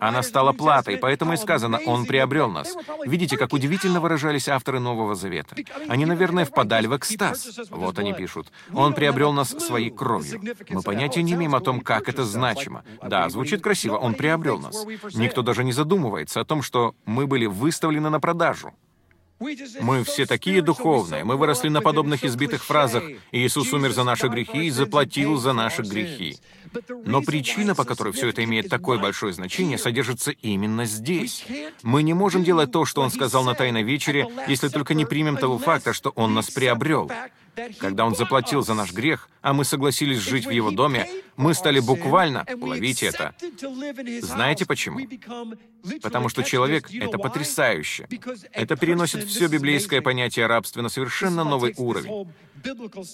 [0.00, 2.74] Она стала платой, поэтому и сказано, Он приобрел нас.
[3.04, 5.56] Видите, как удивительно выражались авторы Нового Завета.
[5.88, 7.60] Они, наверное, впадали в экстаз.
[7.70, 8.48] Вот они пишут.
[8.72, 10.40] Он приобрел нас своей кровью.
[10.68, 12.84] Мы понятия не имеем о том, как это значимо.
[13.02, 14.84] Да, звучит красиво, Он приобрел нас.
[15.14, 18.74] Никто даже не задумывается о том, что мы были выставлены на продажу.
[19.80, 24.66] Мы все такие духовные, мы выросли на подобных избитых фразах «Иисус умер за наши грехи
[24.66, 26.36] и заплатил за наши грехи».
[27.06, 31.46] Но причина, по которой все это имеет такое большое значение, содержится именно здесь.
[31.82, 35.38] Мы не можем делать то, что Он сказал на Тайной вечере, если только не примем
[35.38, 37.10] того факта, что Он нас приобрел.
[37.78, 41.80] Когда Он заплатил за наш грех, а мы согласились жить в Его доме, мы стали
[41.80, 43.34] буквально, уловите это.
[44.20, 45.00] Знаете почему?
[46.02, 48.08] Потому что человек— это потрясающе.
[48.52, 52.28] Это переносит все библейское понятие рабства на совершенно новый уровень.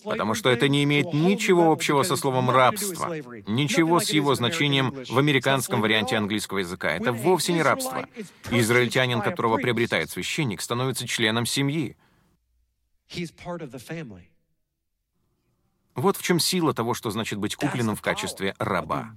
[0.05, 3.14] Потому что это не имеет ничего общего со словом «рабство»,
[3.46, 6.90] ничего с его значением в американском варианте английского языка.
[6.94, 8.07] Это вовсе не рабство.
[8.51, 11.96] Израильтянин, которого приобретает священник, становится членом семьи.
[15.94, 19.14] Вот в чем сила того, что значит быть купленным в качестве раба.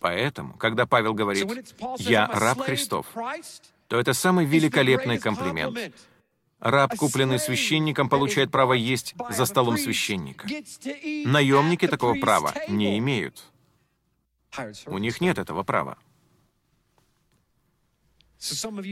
[0.00, 3.06] Поэтому, когда Павел говорит «Я раб Христов»,
[3.88, 5.94] то это самый великолепный комплимент.
[6.60, 10.46] Раб, купленный священником, получает право есть за столом священника.
[11.26, 13.44] Наемники такого права не имеют.
[14.86, 15.98] У них нет этого права.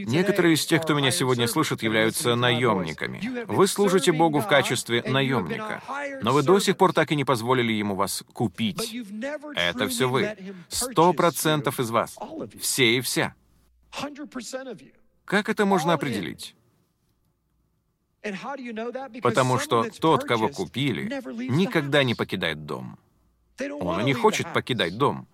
[0.05, 3.45] Некоторые из тех, кто меня сегодня слышит, являются наемниками.
[3.47, 5.81] Вы служите Богу в качестве наемника,
[6.21, 8.95] но вы до сих пор так и не позволили Ему вас купить.
[9.55, 10.35] Это все вы.
[10.69, 12.17] Сто процентов из вас.
[12.59, 13.35] Все и вся.
[15.25, 16.55] Как это можно определить?
[19.21, 21.03] Потому что тот, кого купили,
[21.49, 22.97] никогда не покидает дом.
[23.79, 25.27] Он не хочет покидать дом.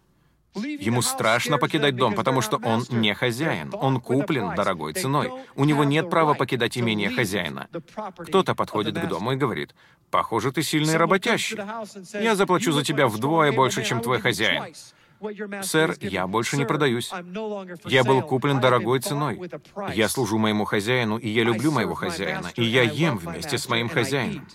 [0.56, 3.72] Ему страшно покидать дом, потому что он не хозяин.
[3.74, 5.32] Он куплен дорогой ценой.
[5.56, 7.68] У него нет права покидать имение хозяина.
[8.18, 9.76] Кто-то подходит к дому и говорит,
[10.10, 11.58] «Похоже, ты сильный работящий.
[12.20, 14.74] Я заплачу за тебя вдвое больше, чем твой хозяин».
[15.64, 17.12] «Сэр, я больше не продаюсь.
[17.86, 19.52] Я был куплен дорогой ценой.
[19.94, 23.90] Я служу моему хозяину, и я люблю моего хозяина, и я ем вместе с моим
[23.90, 24.48] хозяином».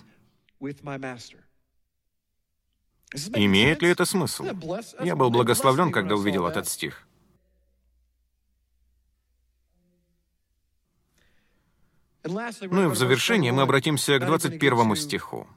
[3.33, 4.45] Имеет ли это смысл?
[5.01, 7.07] Я был благословлен, когда увидел этот стих.
[12.23, 15.47] Ну и в завершение мы обратимся к 21 стиху.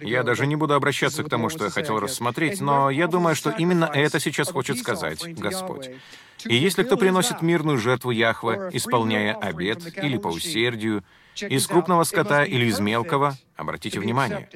[0.00, 3.50] Я даже не буду обращаться к тому, что я хотел рассмотреть, но я думаю, что
[3.50, 5.90] именно это сейчас хочет сказать Господь.
[6.44, 11.02] И если кто приносит мирную жертву Яхве, исполняя обед или по усердию,
[11.34, 14.48] из крупного скота или из мелкого, обратите внимание,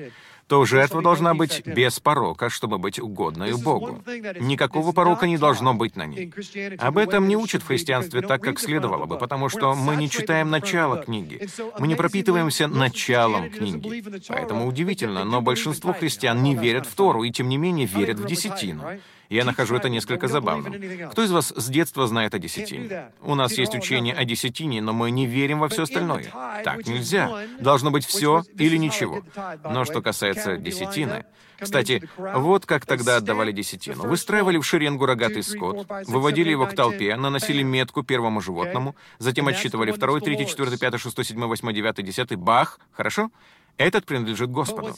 [0.52, 4.02] то жертва должна быть без порока, чтобы быть угодной Богу.
[4.38, 6.30] Никакого порока не должно быть на ней.
[6.76, 10.50] Об этом не учат в христианстве так, как следовало бы, потому что мы не читаем
[10.50, 11.48] начало книги.
[11.78, 14.04] Мы не пропитываемся началом книги.
[14.28, 18.26] Поэтому удивительно, но большинство христиан не верят в Тору и, тем не менее, верят в
[18.26, 18.82] десятину.
[19.28, 21.10] Я нахожу это несколько забавным.
[21.10, 23.12] Кто из вас с детства знает о десятине?
[23.20, 26.26] У нас есть учение о десятине, но мы не верим во все остальное.
[26.64, 27.46] Так нельзя.
[27.60, 29.22] Должно быть все или ничего.
[29.64, 31.24] Но что касается десятины,
[31.62, 34.02] кстати, вот как тогда отдавали десятину.
[34.02, 39.92] Выстраивали в шеренгу рогатый скот, выводили его к толпе, наносили метку первому животному, затем отсчитывали
[39.92, 43.30] второй, третий, четвертый, пятый, шестой, седьмой, восьмой, девятый, десятый, бах, хорошо?
[43.78, 44.94] Этот принадлежит Господу.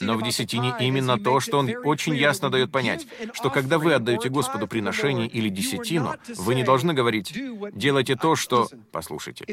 [0.00, 4.28] Но в десятине именно то, что он очень ясно дает понять, что когда вы отдаете
[4.28, 7.32] Господу приношение или десятину, вы не должны говорить
[7.72, 9.44] «делайте то, что...» Послушайте,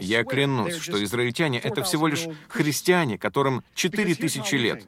[0.00, 4.86] я клянусь, что израильтяне— это всего лишь христиане, которым четыре тысячи лет.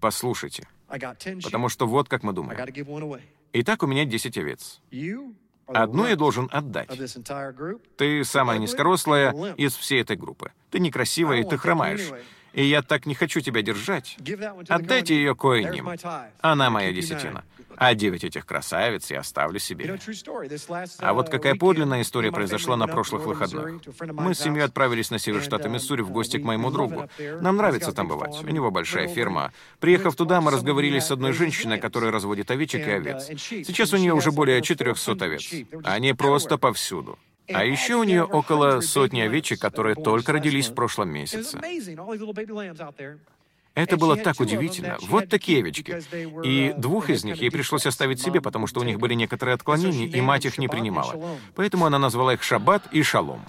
[0.00, 3.20] Послушайте, потому что вот как мы думаем.
[3.52, 4.80] Итак, у меня десять овец.
[5.74, 6.88] Одну я должен отдать.
[7.96, 10.52] Ты самая низкорослая из всей этой группы.
[10.70, 12.10] Ты некрасивая, и ты хромаешь
[12.52, 14.16] и я так не хочу тебя держать.
[14.68, 15.90] Отдайте ее коиням.
[16.40, 17.44] Она моя десятина.
[17.76, 19.98] А девять этих красавиц я оставлю себе.
[20.98, 23.80] А вот какая подлинная история произошла на прошлых выходных.
[24.12, 27.08] Мы с семьей отправились на север штата Миссури в гости к моему другу.
[27.40, 28.42] Нам нравится там бывать.
[28.44, 29.52] У него большая ферма.
[29.78, 33.26] Приехав туда, мы разговорились с одной женщиной, которая разводит овечек и овец.
[33.38, 35.52] Сейчас у нее уже более 400 овец.
[35.84, 37.18] Они просто повсюду.
[37.52, 41.60] А еще у нее около сотни овечек, которые только родились в прошлом месяце.
[43.74, 44.98] Это было так удивительно.
[45.02, 46.02] Вот такие овечки.
[46.44, 50.06] И двух из них ей пришлось оставить себе, потому что у них были некоторые отклонения,
[50.06, 51.38] и мать их не принимала.
[51.54, 53.44] Поэтому она назвала их Шаббат и Шалом.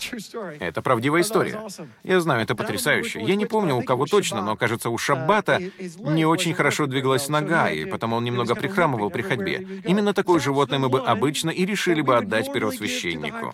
[0.59, 1.61] Это правдивая история.
[2.03, 3.21] Я знаю, это потрясающе.
[3.21, 5.59] Я не помню, у кого точно, но, кажется, у Шаббата
[5.97, 9.81] не очень хорошо двигалась нога, и потому он немного прихрамывал при ходьбе.
[9.85, 13.53] Именно такое животное мы бы обычно и решили бы отдать первосвященнику.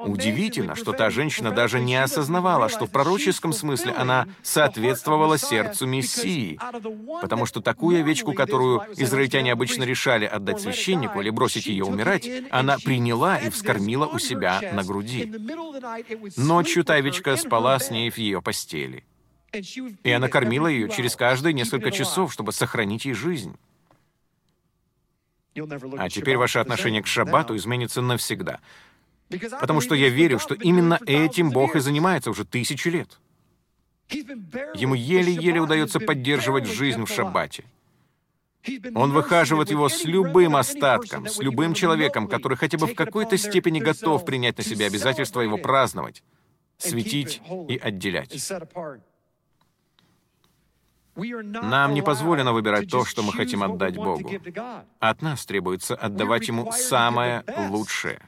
[0.00, 6.58] Удивительно, что та женщина даже не осознавала, что в пророческом смысле она соответствовала сердцу Мессии,
[7.20, 12.78] потому что такую овечку, которую израильтяне обычно решали отдать священнику или бросить ее умирать, она
[12.78, 15.32] приняла и вскормила у себя на груди.
[16.36, 19.04] Ночью та овечка спала с ней в ее постели.
[20.02, 23.56] И она кормила ее через каждые несколько часов, чтобы сохранить ей жизнь.
[25.98, 28.60] А теперь ваше отношение к шаббату изменится навсегда.
[29.60, 33.18] Потому что я верю, что именно этим Бог и занимается уже тысячи лет.
[34.74, 37.64] Ему еле-еле удается поддерживать жизнь в шаббате.
[38.94, 43.80] Он выхаживает его с любым остатком, с любым человеком, который хотя бы в какой-то степени
[43.80, 46.22] готов принять на себя обязательство его праздновать,
[46.78, 48.52] светить и отделять.
[51.14, 54.30] Нам не позволено выбирать то, что мы хотим отдать Богу.
[54.98, 58.20] От нас требуется отдавать Ему самое лучшее.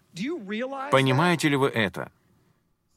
[0.91, 2.11] Понимаете ли вы это?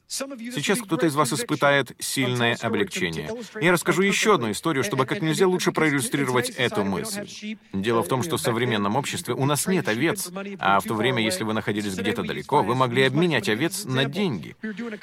[0.08, 3.30] Сейчас кто-то из вас испытает сильное облегчение.
[3.60, 7.28] Я расскажу еще одну историю, чтобы как нельзя лучше проиллюстрировать эту мысль.
[7.74, 11.22] Дело в том, что в современном обществе у нас нет овец, а в то время,
[11.22, 14.55] если вы находились где-то далеко, вы могли обменять овец на деньги.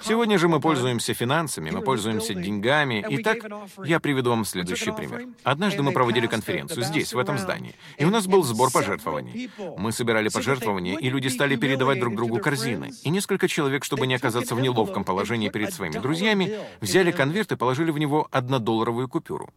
[0.03, 3.05] Сегодня же мы пользуемся финансами, мы пользуемся деньгами.
[3.11, 3.39] Итак,
[3.85, 5.27] я приведу вам следующий пример.
[5.43, 9.51] Однажды мы проводили конференцию здесь, в этом здании, и у нас был сбор пожертвований.
[9.77, 12.91] Мы собирали пожертвования, и люди стали передавать друг другу корзины.
[13.03, 17.53] И несколько человек, чтобы не оказаться в неловком неловком положении перед своими друзьями, взяли конверт
[17.53, 19.51] и положили в него однодолларовую купюру.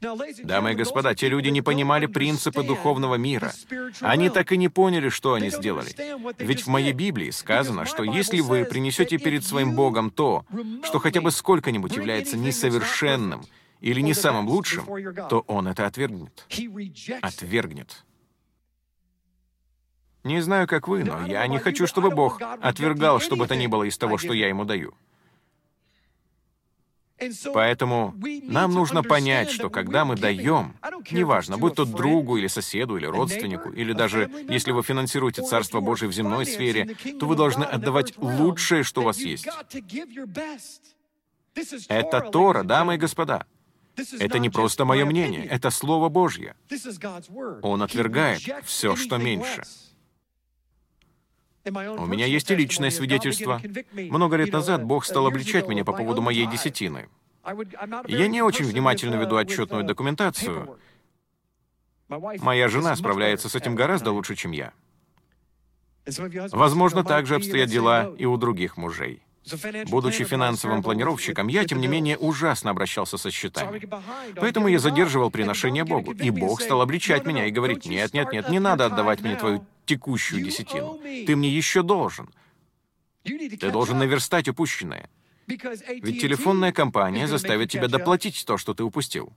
[0.00, 3.52] Дамы и господа, те люди не понимали принципы духовного мира.
[4.00, 5.90] Они так и не поняли, что они сделали.
[6.38, 10.44] Ведь в моей Библии сказано, что если вы принесете перед своим Богом то,
[10.82, 13.44] что хотя бы сколько-нибудь является несовершенным
[13.80, 14.84] или не самым лучшим,
[15.28, 16.46] то Он это отвергнет.
[17.22, 18.04] Отвергнет.
[20.24, 23.66] Не знаю, как вы, но я не хочу, чтобы Бог отвергал что бы то ни
[23.66, 24.94] было из того, что я ему даю.
[27.52, 30.74] Поэтому нам нужно понять, что когда мы даем,
[31.10, 36.08] неважно, будь то другу или соседу, или родственнику, или даже если вы финансируете Царство Божие
[36.08, 39.46] в земной сфере, то вы должны отдавать лучшее, что у вас есть.
[41.88, 43.46] Это Тора, дамы и господа.
[44.18, 46.56] Это не просто мое мнение, это Слово Божье.
[47.62, 49.62] Он отвергает все, что меньше.
[51.66, 53.60] У меня есть и личное свидетельство.
[53.92, 57.08] Много лет назад Бог стал обличать меня по поводу моей десятины.
[58.06, 60.78] Я не очень внимательно веду отчетную документацию.
[62.08, 64.72] Моя жена справляется с этим гораздо лучше, чем я.
[66.52, 69.23] Возможно, также обстоят дела и у других мужей.
[69.88, 73.82] Будучи финансовым планировщиком, я, тем не менее, ужасно обращался со счетами.
[74.36, 76.12] Поэтому я задерживал приношение Богу.
[76.12, 79.64] И Бог стал обличать меня и говорить, «Нет, нет, нет, не надо отдавать мне твою
[79.86, 81.00] текущую десятину.
[81.26, 82.30] Ты мне еще должен.
[83.22, 85.08] Ты должен наверстать упущенное.
[85.46, 89.32] Ведь телефонная компания заставит тебя доплатить то, что ты упустил.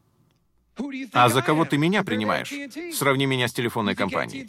[1.13, 2.53] А за кого ты меня принимаешь?
[2.95, 4.47] Сравни меня с телефонной компанией.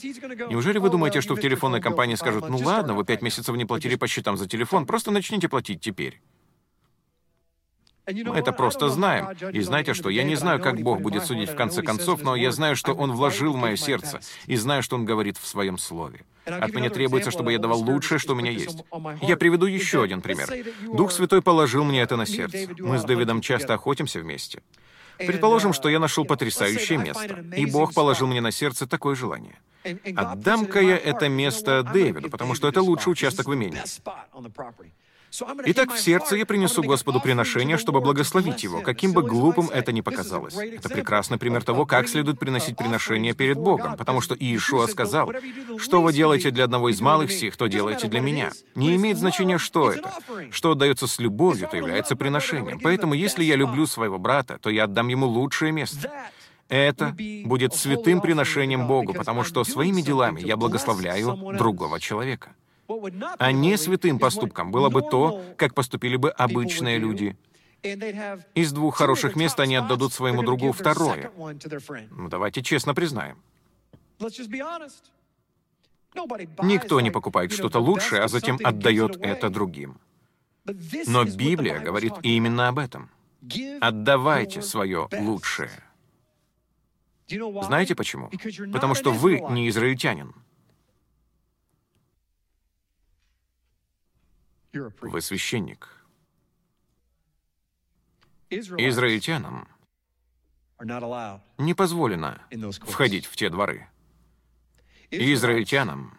[0.49, 3.97] Неужели вы думаете, что в телефонной компании скажут, ну ладно, вы пять месяцев не платили
[3.97, 6.20] по счетам за телефон, просто начните платить теперь?
[8.07, 9.29] Мы это просто знаем.
[9.53, 12.53] И знаете что, я не знаю, как Бог будет судить в конце концов, но я
[12.53, 16.20] знаю, что Он вложил в мое сердце, и знаю, что Он говорит в Своем Слове.
[16.47, 18.83] От меня требуется, чтобы я давал лучшее, что у меня есть.
[19.20, 20.49] Я приведу еще один пример.
[20.95, 22.68] Дух Святой положил мне это на сердце.
[22.79, 24.62] Мы с Дэвидом часто охотимся вместе.
[25.18, 29.58] Предположим, что я нашел потрясающее место, и Бог положил мне на сердце такое желание.
[30.16, 33.82] Отдам-ка я это место Дэвиду, потому что это лучший участок в имении.
[35.66, 40.01] Итак, в сердце я принесу Господу приношение, чтобы благословить его, каким бы глупым это ни
[40.01, 40.57] показалось.
[40.57, 45.33] Это прекрасный пример того, как следует приносить приношение перед Богом, потому что Иешуа сказал,
[45.79, 48.51] «Что вы делаете для одного из малых сих, то делаете для меня».
[48.74, 50.12] Не имеет значения, что это.
[50.51, 52.81] Что отдается с любовью, то является приношением.
[52.81, 56.11] Поэтому, если я люблю своего брата, то я отдам ему лучшее место.
[56.68, 62.51] Это будет святым приношением Богу, потому что своими делами я благословляю другого человека.
[63.39, 67.36] А не святым поступком было бы то, как поступили бы обычные люди.
[68.55, 71.30] Из двух хороших мест они отдадут своему другу второе.
[72.11, 73.39] Ну, давайте честно признаем.
[76.62, 80.01] Никто не покупает что-то лучшее, а затем отдает это другим.
[81.07, 83.11] Но Библия говорит именно об этом.
[83.80, 85.70] Отдавайте свое лучшее.
[87.62, 88.30] Знаете почему?
[88.72, 90.34] Потому что вы не израильтянин.
[94.72, 95.88] Вы священник.
[98.50, 99.68] Израильтянам
[101.58, 102.40] не позволено
[102.82, 103.88] входить в те дворы.
[105.10, 106.18] Израильтянам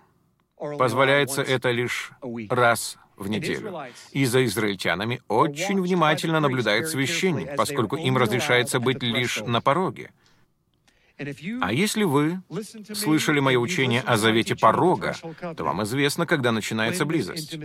[0.58, 2.12] позволяется это лишь
[2.50, 3.74] раз в неделю.
[4.12, 10.12] И за израильтянами очень внимательно наблюдает священник, поскольку им разрешается быть лишь на пороге.
[11.62, 12.42] А если вы
[12.94, 15.16] слышали мое учение о завете порога,
[15.56, 17.58] то вам известно, когда начинается близость,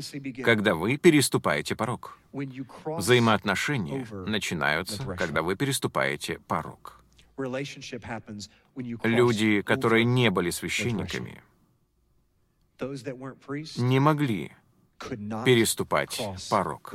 [0.43, 2.19] когда вы переступаете порог.
[2.33, 7.01] Взаимоотношения начинаются, когда вы переступаете порог.
[9.05, 11.41] Люди, которые не были священниками,
[13.77, 14.53] не могли
[15.45, 16.95] переступать порог.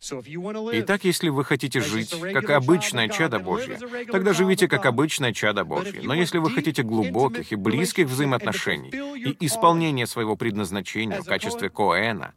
[0.00, 3.78] Итак, если вы хотите жить как обычное чадо Божье,
[4.10, 6.02] тогда живите как обычное чадо Божье.
[6.02, 12.32] Но если вы хотите глубоких и близких взаимоотношений и исполнения своего предназначения в качестве Коэна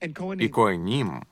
[0.00, 1.26] и Коэним,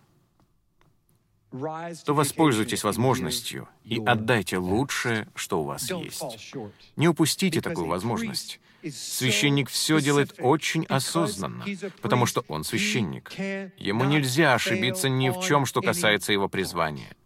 [2.05, 6.55] то воспользуйтесь возможностью и отдайте лучшее, что у вас есть.
[6.97, 8.61] Не упустите такую возможность.
[8.83, 11.65] Священник все делает очень осознанно,
[12.03, 13.33] потому что он священник.
[13.79, 17.17] Ему нельзя ошибиться ни в чем, что касается его призвания.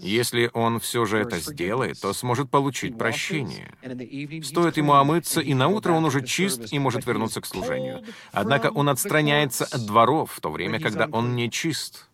[0.00, 3.72] Если он все же это сделает, то сможет получить прощение.
[4.44, 8.04] Стоит ему омыться, и на утро он уже чист и может вернуться к служению.
[8.30, 12.08] Однако он отстраняется от дворов в то время, когда он не чист.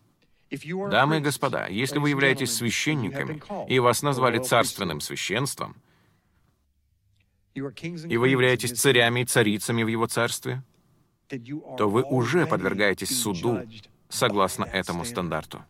[0.89, 5.75] Дамы и господа, если вы являетесь священниками, и вас назвали царственным священством,
[7.53, 10.63] и вы являетесь царями и царицами в его царстве,
[11.77, 13.61] то вы уже подвергаетесь суду
[14.09, 15.63] согласно этому стандарту.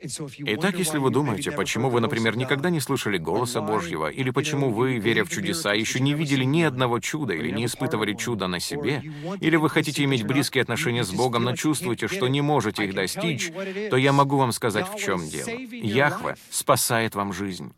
[0.00, 4.98] Итак, если вы думаете, почему вы, например, никогда не слышали голоса Божьего, или почему вы,
[4.98, 9.02] веря в чудеса, еще не видели ни одного чуда или не испытывали чуда на себе,
[9.40, 13.50] или вы хотите иметь близкие отношения с Богом, но чувствуете, что не можете их достичь,
[13.90, 15.48] то я могу вам сказать, в чем дело.
[15.48, 17.72] Яхве спасает вам жизнь.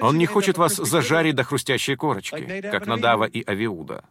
[0.00, 4.04] Он не хочет вас зажарить до хрустящей корочки, как Надава и Авиуда.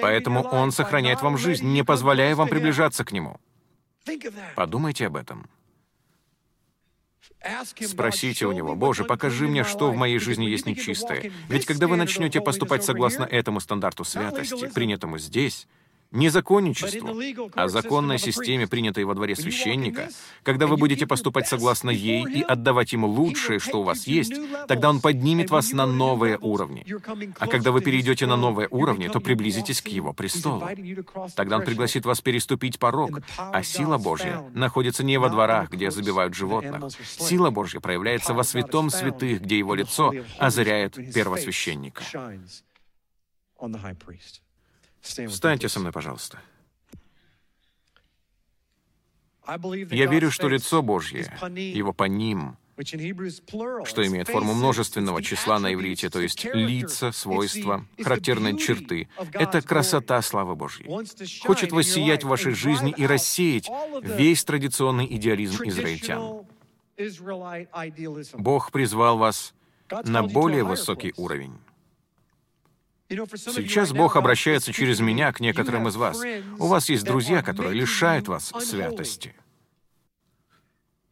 [0.00, 3.40] Поэтому Он сохраняет вам жизнь, не позволяя вам приближаться к Нему.
[4.54, 5.48] Подумайте об этом.
[7.80, 11.30] Спросите у него, «Боже, покажи мне, что в моей жизни есть нечистое».
[11.48, 15.68] Ведь когда вы начнете поступать согласно этому стандарту святости, принятому здесь,
[16.10, 17.16] не законничеству,
[17.54, 20.08] а законной системе, принятой во дворе священника,
[20.42, 24.34] когда вы будете поступать согласно ей и отдавать ему лучшее, что у вас есть,
[24.68, 26.86] тогда он поднимет вас на новые уровни.
[27.38, 30.68] А когда вы перейдете на новые уровни, то приблизитесь к его престолу.
[31.34, 36.34] Тогда он пригласит вас переступить порог, а сила Божья находится не во дворах, где забивают
[36.34, 36.92] животных.
[37.04, 42.04] Сила Божья проявляется во святом святых, где его лицо озаряет первосвященника.
[45.06, 46.40] Встаньте со мной, пожалуйста.
[49.90, 52.56] Я верю, что лицо Божье, его по ним,
[53.84, 59.08] что имеет форму множественного числа на иврите, то есть лица, свойства, характерные черты.
[59.32, 60.86] Это красота славы Божьей.
[61.42, 63.70] Хочет воссиять в вашей жизни и рассеять
[64.02, 66.44] весь традиционный идеализм израильтян.
[68.34, 69.54] Бог призвал вас
[70.04, 71.56] на более высокий уровень.
[73.08, 76.20] Сейчас Бог обращается через меня к некоторым из вас.
[76.58, 79.34] У вас есть друзья, которые лишают вас святости.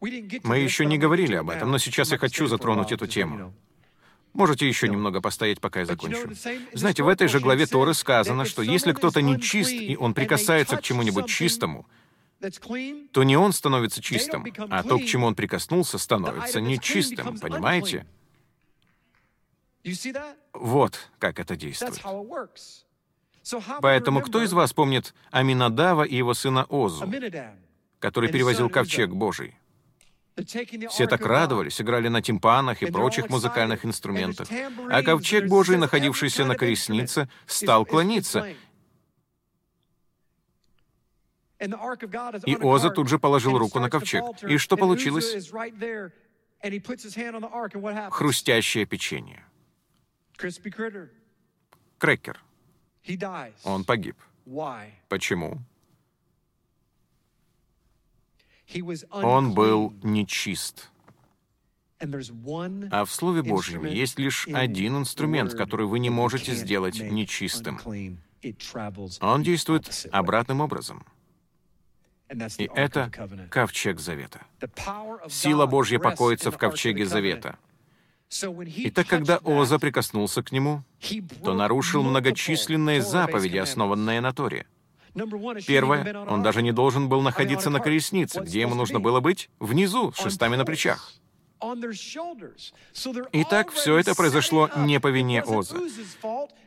[0.00, 3.54] Мы еще не говорили об этом, но сейчас я хочу затронуть эту тему.
[4.32, 6.28] Можете еще немного постоять, пока я закончу.
[6.72, 10.76] Знаете, в этой же главе Торы сказано, что если кто-то не чист, и он прикасается
[10.76, 11.86] к чему-нибудь чистому,
[13.12, 18.06] то не он становится чистым, а то, к чему он прикоснулся, становится нечистым, понимаете?
[20.52, 22.00] Вот как это действует.
[23.82, 27.10] Поэтому кто из вас помнит Аминадава и его сына Озу,
[27.98, 29.56] который перевозил ковчег Божий?
[30.90, 34.48] Все так радовались, играли на тимпанах и прочих музыкальных инструментах.
[34.90, 38.48] А ковчег Божий, находившийся на колеснице, стал клониться.
[41.60, 44.24] И Оза тут же положил руку на ковчег.
[44.42, 45.50] И что получилось?
[48.10, 49.44] Хрустящее печенье.
[51.98, 52.40] Крекер.
[53.64, 54.16] Он погиб.
[55.08, 55.58] Почему?
[59.10, 60.90] Он был нечист.
[62.00, 67.78] А в Слове Божьем есть лишь один инструмент, который вы не можете сделать нечистым.
[69.20, 71.06] Он действует обратным образом.
[72.58, 73.10] И это
[73.50, 74.40] ковчег завета.
[75.28, 77.58] Сила Божья покоится в ковчеге завета.
[78.42, 80.82] Итак, когда Оза прикоснулся к нему,
[81.44, 84.66] то нарушил многочисленные заповеди, основанные на Торе.
[85.66, 90.12] Первое, он даже не должен был находиться на колеснице, где ему нужно было быть внизу,
[90.12, 91.12] с шестами на плечах.
[93.32, 95.76] Итак, все это произошло не по вине Оза.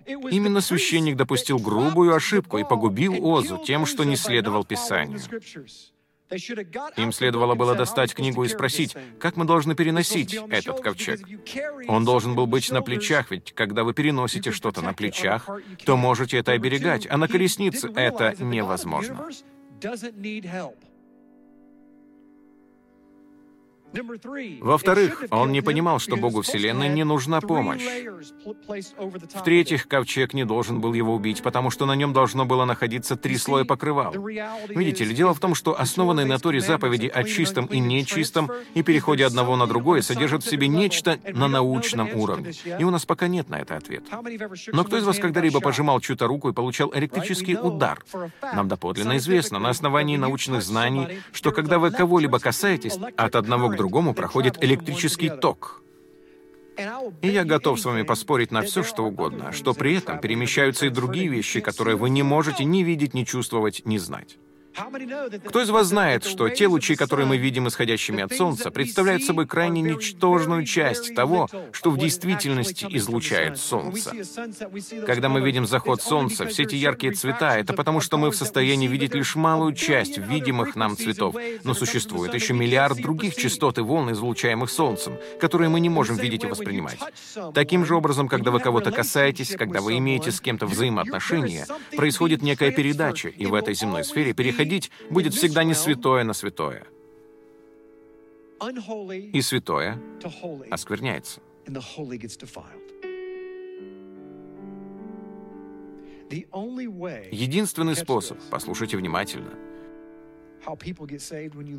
[0.06, 5.20] Именно священник допустил грубую ошибку и погубил Озу тем, что не следовал Писанию.
[6.98, 11.22] Им следовало было достать книгу и спросить, как мы должны переносить этот ковчег.
[11.88, 15.50] Он должен был быть на плечах, ведь когда вы переносите что-то на плечах,
[15.86, 19.30] то можете это оберегать, а на колеснице это невозможно.
[24.62, 27.84] Во-вторых, он не понимал, что Богу Вселенной не нужна помощь.
[29.34, 33.38] В-третьих, ковчег не должен был его убить, потому что на нем должно было находиться три
[33.38, 34.14] слоя покрывал.
[34.70, 38.84] Видите ли, дело в том, что основанные на Торе заповеди о чистом и нечистом и
[38.84, 42.52] переходе одного на другое содержат в себе нечто на научном уровне.
[42.80, 44.22] И у нас пока нет на это ответа.
[44.74, 48.04] Но кто из вас когда-либо пожимал чью-то руку и получал электрический удар?
[48.42, 53.77] Нам доподлинно известно на основании научных знаний, что когда вы кого-либо касаетесь, от одного к
[53.78, 55.82] другому проходит электрический ток.
[57.22, 60.90] И я готов с вами поспорить на все, что угодно, что при этом перемещаются и
[60.90, 64.38] другие вещи, которые вы не можете ни видеть, ни чувствовать, ни знать.
[65.46, 69.48] Кто из вас знает, что те лучи, которые мы видим исходящими от Солнца, представляют собой
[69.48, 74.14] крайне ничтожную часть того, что в действительности излучает Солнце?
[75.08, 78.88] Когда мы видим заход Солнца, все эти яркие цвета, это потому, что мы в состоянии
[78.88, 84.12] видеть лишь малую часть видимых нам цветов, но существует еще миллиард других частот и волн,
[84.12, 87.00] излучаемых Солнцем, которые мы не можем видеть и воспринимать.
[87.56, 91.66] Таким же образом, когда вы кого-то касаетесь, когда вы имеете с кем-то взаимоотношения,
[91.96, 96.34] происходит некая передача, и в этой земной сфере переходить ходить будет всегда не святое на
[96.34, 96.86] святое.
[99.34, 100.00] И святое
[100.72, 101.42] оскверняется.
[107.32, 109.54] Единственный способ, послушайте внимательно,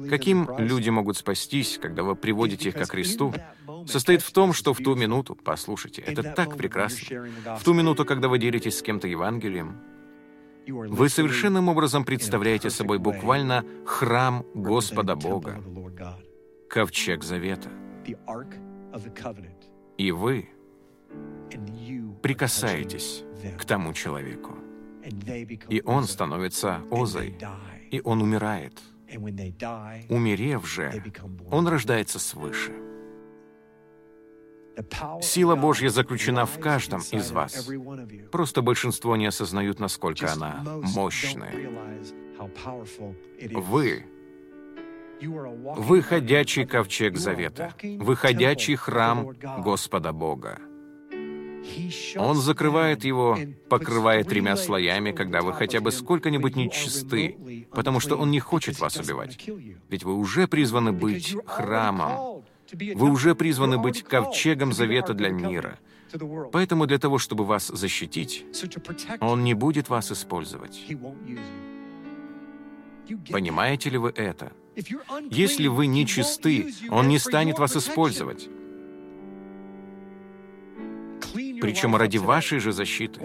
[0.09, 3.35] каким люди могут спастись, когда вы приводите их ко Христу,
[3.87, 7.27] состоит в том, что в ту минуту, послушайте, это так прекрасно,
[7.59, 9.77] в ту минуту, когда вы делитесь с кем-то Евангелием,
[10.69, 15.63] вы совершенным образом представляете собой буквально храм Господа Бога,
[16.69, 17.71] ковчег завета.
[19.97, 20.49] И вы
[22.23, 23.25] прикасаетесь
[23.59, 24.55] к тому человеку.
[25.69, 27.39] И он становится озой,
[27.91, 28.79] и он умирает.
[30.09, 31.03] Умерев же,
[31.51, 32.88] он рождается свыше.
[35.23, 37.69] Сила Божья заключена в каждом из вас.
[38.31, 40.63] Просто большинство не осознают, насколько она
[40.95, 41.55] мощная.
[43.55, 44.05] Вы
[45.21, 50.61] выходячий ковчег завета, выходячий храм Господа Бога.
[52.17, 53.37] Он закрывает его,
[53.69, 58.97] покрывая тремя слоями, когда вы хотя бы сколько-нибудь нечисты, потому что он не хочет вас
[58.97, 59.39] убивать.
[59.89, 62.45] Ведь вы уже призваны быть храмом.
[62.73, 65.79] Вы уже призваны быть ковчегом завета для мира.
[66.53, 68.45] Поэтому для того, чтобы вас защитить,
[69.21, 70.87] Он не будет вас использовать.
[73.31, 74.53] Понимаете ли вы это?
[75.31, 78.49] Если вы не чисты, Он не станет вас использовать.
[81.61, 83.21] Причем ради вашей же защиты.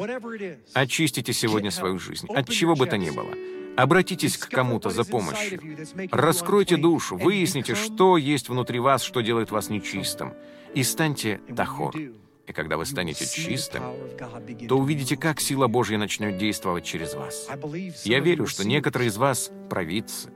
[0.74, 3.34] Очистите сегодня свою жизнь, от чего бы то ни было.
[3.76, 5.62] Обратитесь к кому-то за помощью.
[6.12, 10.34] Раскройте душу, выясните, что есть внутри вас, что делает вас нечистым,
[10.74, 11.96] и станьте тахор.
[12.46, 13.84] И когда вы станете чистым,
[14.68, 17.48] то увидите, как сила Божья начнет действовать через вас.
[18.04, 20.30] Я верю, что некоторые из вас провидцы,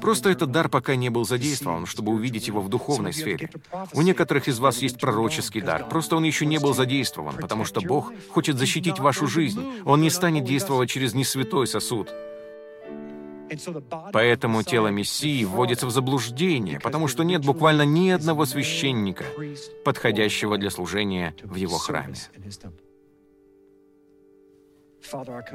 [0.00, 3.50] Просто этот дар пока не был задействован, чтобы увидеть его в духовной сфере.
[3.92, 7.80] У некоторых из вас есть пророческий дар, просто он еще не был задействован, потому что
[7.80, 9.62] Бог хочет защитить вашу жизнь.
[9.84, 12.12] Он не станет действовать через несвятой сосуд.
[14.12, 19.24] Поэтому тело Мессии вводится в заблуждение, потому что нет буквально ни одного священника,
[19.84, 22.16] подходящего для служения в его храме.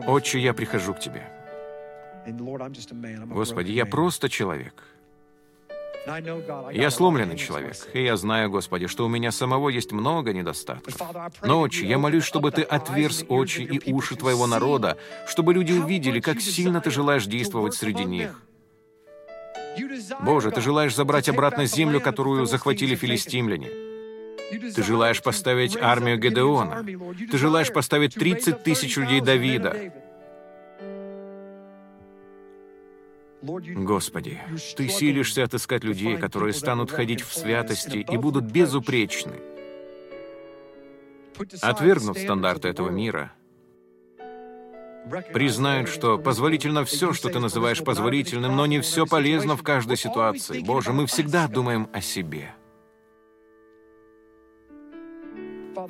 [0.07, 1.40] Отче, я прихожу к Тебе.
[3.25, 4.73] Господи, я просто человек.
[6.73, 10.95] Я сломленный человек, и я знаю, Господи, что у меня самого есть много недостатков.
[11.43, 14.97] Но, Отче, я молюсь, чтобы Ты отверз очи и уши Твоего народа,
[15.27, 18.41] чтобы люди увидели, как сильно Ты желаешь действовать среди них.
[20.21, 23.69] Боже, Ты желаешь забрать обратно землю, которую захватили филистимляне.
[24.75, 26.83] Ты желаешь поставить армию Гедеона.
[27.29, 29.93] Ты желаешь поставить 30 тысяч людей Давида.
[33.41, 34.39] Господи,
[34.77, 39.39] Ты силишься отыскать людей, которые станут ходить в святости и будут безупречны.
[41.61, 43.33] Отвергнут стандарты этого мира,
[45.33, 50.61] признают, что позволительно все, что Ты называешь позволительным, но не все полезно в каждой ситуации.
[50.61, 52.53] Боже, мы всегда думаем о себе.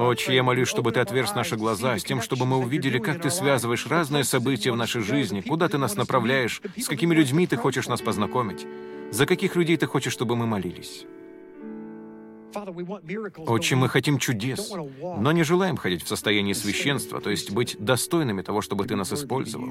[0.01, 3.29] Отче, я молюсь, чтобы Ты отверз наши глаза, с тем, чтобы мы увидели, как Ты
[3.29, 7.87] связываешь разные события в нашей жизни, куда Ты нас направляешь, с какими людьми Ты хочешь
[7.87, 8.65] нас познакомить,
[9.11, 11.05] за каких людей Ты хочешь, чтобы мы молились.
[13.37, 18.41] Отче, мы хотим чудес, но не желаем ходить в состоянии священства, то есть быть достойными
[18.41, 19.69] того, чтобы Ты нас использовал.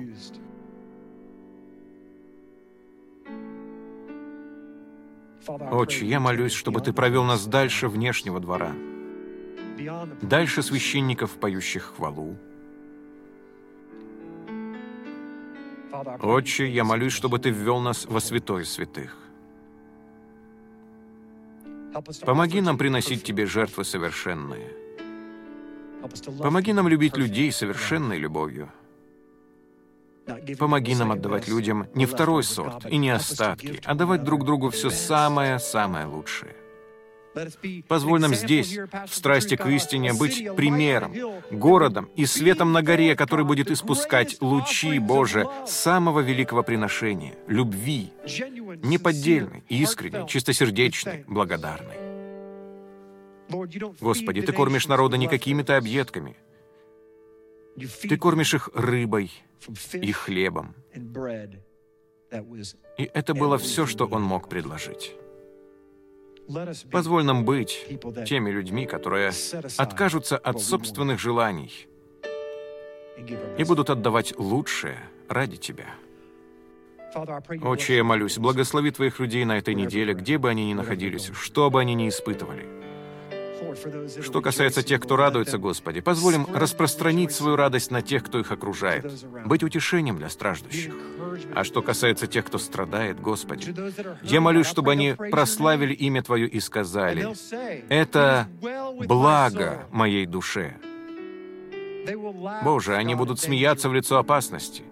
[5.72, 8.72] Отче, я молюсь, чтобы Ты провел нас дальше внешнего двора,
[10.22, 12.36] Дальше священников, поющих хвалу.
[16.22, 19.16] Отче, я молюсь, чтобы Ты ввел нас во святой святых.
[22.24, 24.70] Помоги нам приносить Тебе жертвы совершенные.
[26.38, 28.70] Помоги нам любить людей совершенной любовью.
[30.58, 34.90] Помоги нам отдавать людям не второй сорт и не остатки, а давать друг другу все
[34.90, 36.54] самое-самое лучшее.
[37.88, 38.76] Позволь нам здесь,
[39.06, 41.14] в страсти к истине, быть примером,
[41.50, 48.12] городом и светом на горе, который будет испускать лучи Божие самого великого приношения, любви,
[48.82, 51.96] неподдельной, искренней, чистосердечной, благодарной.
[54.00, 56.36] Господи, Ты кормишь народа не какими-то объедками.
[58.02, 59.30] Ты кормишь их рыбой
[59.92, 60.74] и хлебом.
[62.98, 65.14] И это было все, что Он мог предложить.
[66.90, 67.86] Позволь нам быть
[68.26, 69.32] теми людьми, которые
[69.76, 71.86] откажутся от собственных желаний
[73.58, 74.98] и будут отдавать лучшее
[75.28, 75.86] ради Тебя.
[77.62, 81.70] Отче, я молюсь, благослови Твоих людей на этой неделе, где бы они ни находились, что
[81.70, 82.66] бы они ни испытывали—
[84.22, 89.12] что касается тех, кто радуется, Господи, позволим распространить свою радость на тех, кто их окружает,
[89.44, 90.94] быть утешением для страждущих.
[91.54, 93.74] А что касается тех, кто страдает, Господи,
[94.22, 97.28] я молюсь, чтобы они прославили имя Твое и сказали,
[97.88, 98.48] «Это
[99.06, 100.76] благо моей душе».
[102.64, 104.84] Боже, они будут смеяться в лицо опасности.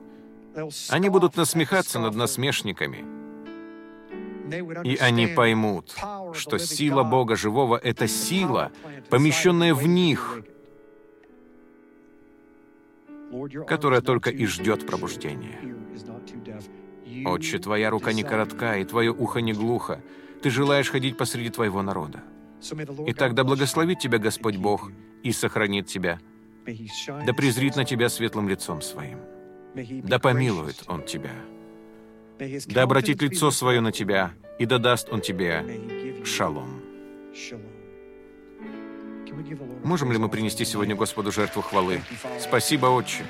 [0.88, 3.17] Они будут насмехаться над насмешниками.
[4.84, 5.94] И они поймут,
[6.32, 8.72] что сила Бога живого— это сила,
[9.10, 10.42] помещенная в них,
[13.66, 15.58] которая только и ждет пробуждения.
[17.26, 20.02] Отче, Твоя рука не коротка, и Твое ухо не глухо.
[20.42, 22.22] Ты желаешь ходить посреди Твоего народа.
[23.06, 24.90] И тогда благословит Тебя Господь Бог
[25.22, 26.20] и сохранит Тебя,
[27.24, 29.18] да презрит на Тебя светлым лицом Своим,
[29.74, 31.32] да помилует Он Тебя
[32.66, 35.64] да обратит лицо свое на тебя, и да даст он тебе
[36.24, 36.82] шалом.
[39.84, 42.02] Можем ли мы принести сегодня Господу жертву хвалы?
[42.40, 43.24] Спасибо, Отче.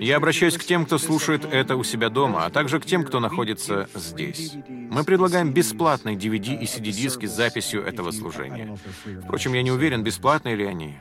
[0.00, 3.20] Я обращаюсь к тем, кто слушает это у себя дома, а также к тем, кто
[3.20, 4.54] находится здесь.
[4.68, 8.76] Мы предлагаем бесплатный DVD и CD-диски с записью этого служения.
[9.24, 10.98] Впрочем, я не уверен, бесплатные ли они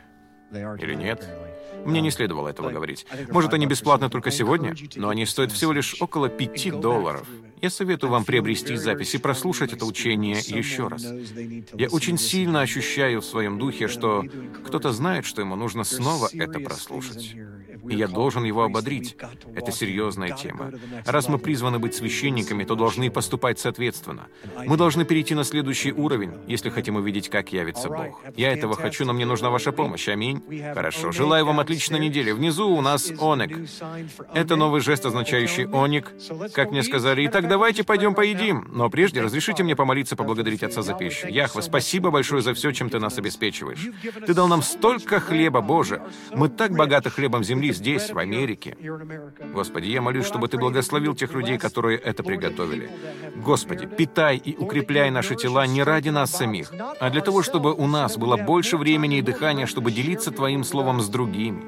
[0.51, 1.27] или нет.
[1.85, 3.05] Мне не следовало этого говорить.
[3.31, 7.27] Может, они бесплатны только сегодня, но они стоят всего лишь около пяти долларов.
[7.61, 11.05] Я советую вам приобрести запись и прослушать это учение еще раз.
[11.73, 14.23] Я очень сильно ощущаю в своем духе, что
[14.65, 17.35] кто-то знает, что ему нужно снова это прослушать.
[17.89, 19.15] И я должен его ободрить.
[19.55, 20.71] Это серьезная тема.
[21.05, 24.27] Раз мы призваны быть священниками, то должны поступать соответственно.
[24.65, 28.21] Мы должны перейти на следующий уровень, если хотим увидеть, как явится Бог.
[28.35, 30.07] Я этого хочу, но мне нужна ваша помощь.
[30.07, 30.41] Аминь.
[30.73, 31.11] Хорошо.
[31.11, 32.31] Желаю вам отличной недели.
[32.31, 33.69] Внизу у нас оник.
[34.33, 36.11] Это новый жест, означающий оник,
[36.53, 37.25] как мне сказали.
[37.27, 38.67] Итак, давайте пойдем поедим.
[38.71, 41.27] Но прежде разрешите мне помолиться, поблагодарить Отца за пищу.
[41.27, 43.87] Яхва, спасибо большое за все, чем Ты нас обеспечиваешь.
[44.25, 46.01] Ты дал нам столько хлеба, Боже.
[46.33, 48.77] Мы так богаты хлебом земли здесь, в Америке.
[49.53, 52.89] Господи, я молюсь, чтобы Ты благословил тех людей, которые это приготовили.
[53.37, 57.87] Господи, питай и укрепляй наши тела не ради нас самих, а для того, чтобы у
[57.87, 61.63] нас было больше времени и дыхания, чтобы делиться Твоим Словом с другими.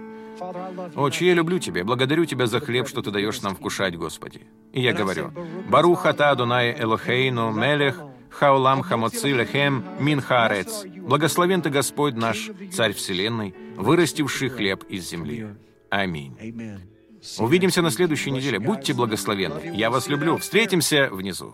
[0.95, 4.41] Отче, я люблю Тебя, благодарю Тебя за хлеб, что Ты даешь нам вкушать, Господи.
[4.73, 5.31] И я говорю,
[5.69, 10.85] Барух ата Адонай Элохейну Мелех Хаулам Хамоци Лехем Мин Хаарец.
[10.85, 15.47] Благословен Ты, Господь наш, Царь Вселенной, вырастивший хлеб из земли.
[15.91, 16.35] Аминь.
[17.37, 18.59] Увидимся на следующей неделе.
[18.59, 19.75] Будьте благословенны.
[19.75, 20.37] Я вас люблю.
[20.37, 21.53] Встретимся внизу.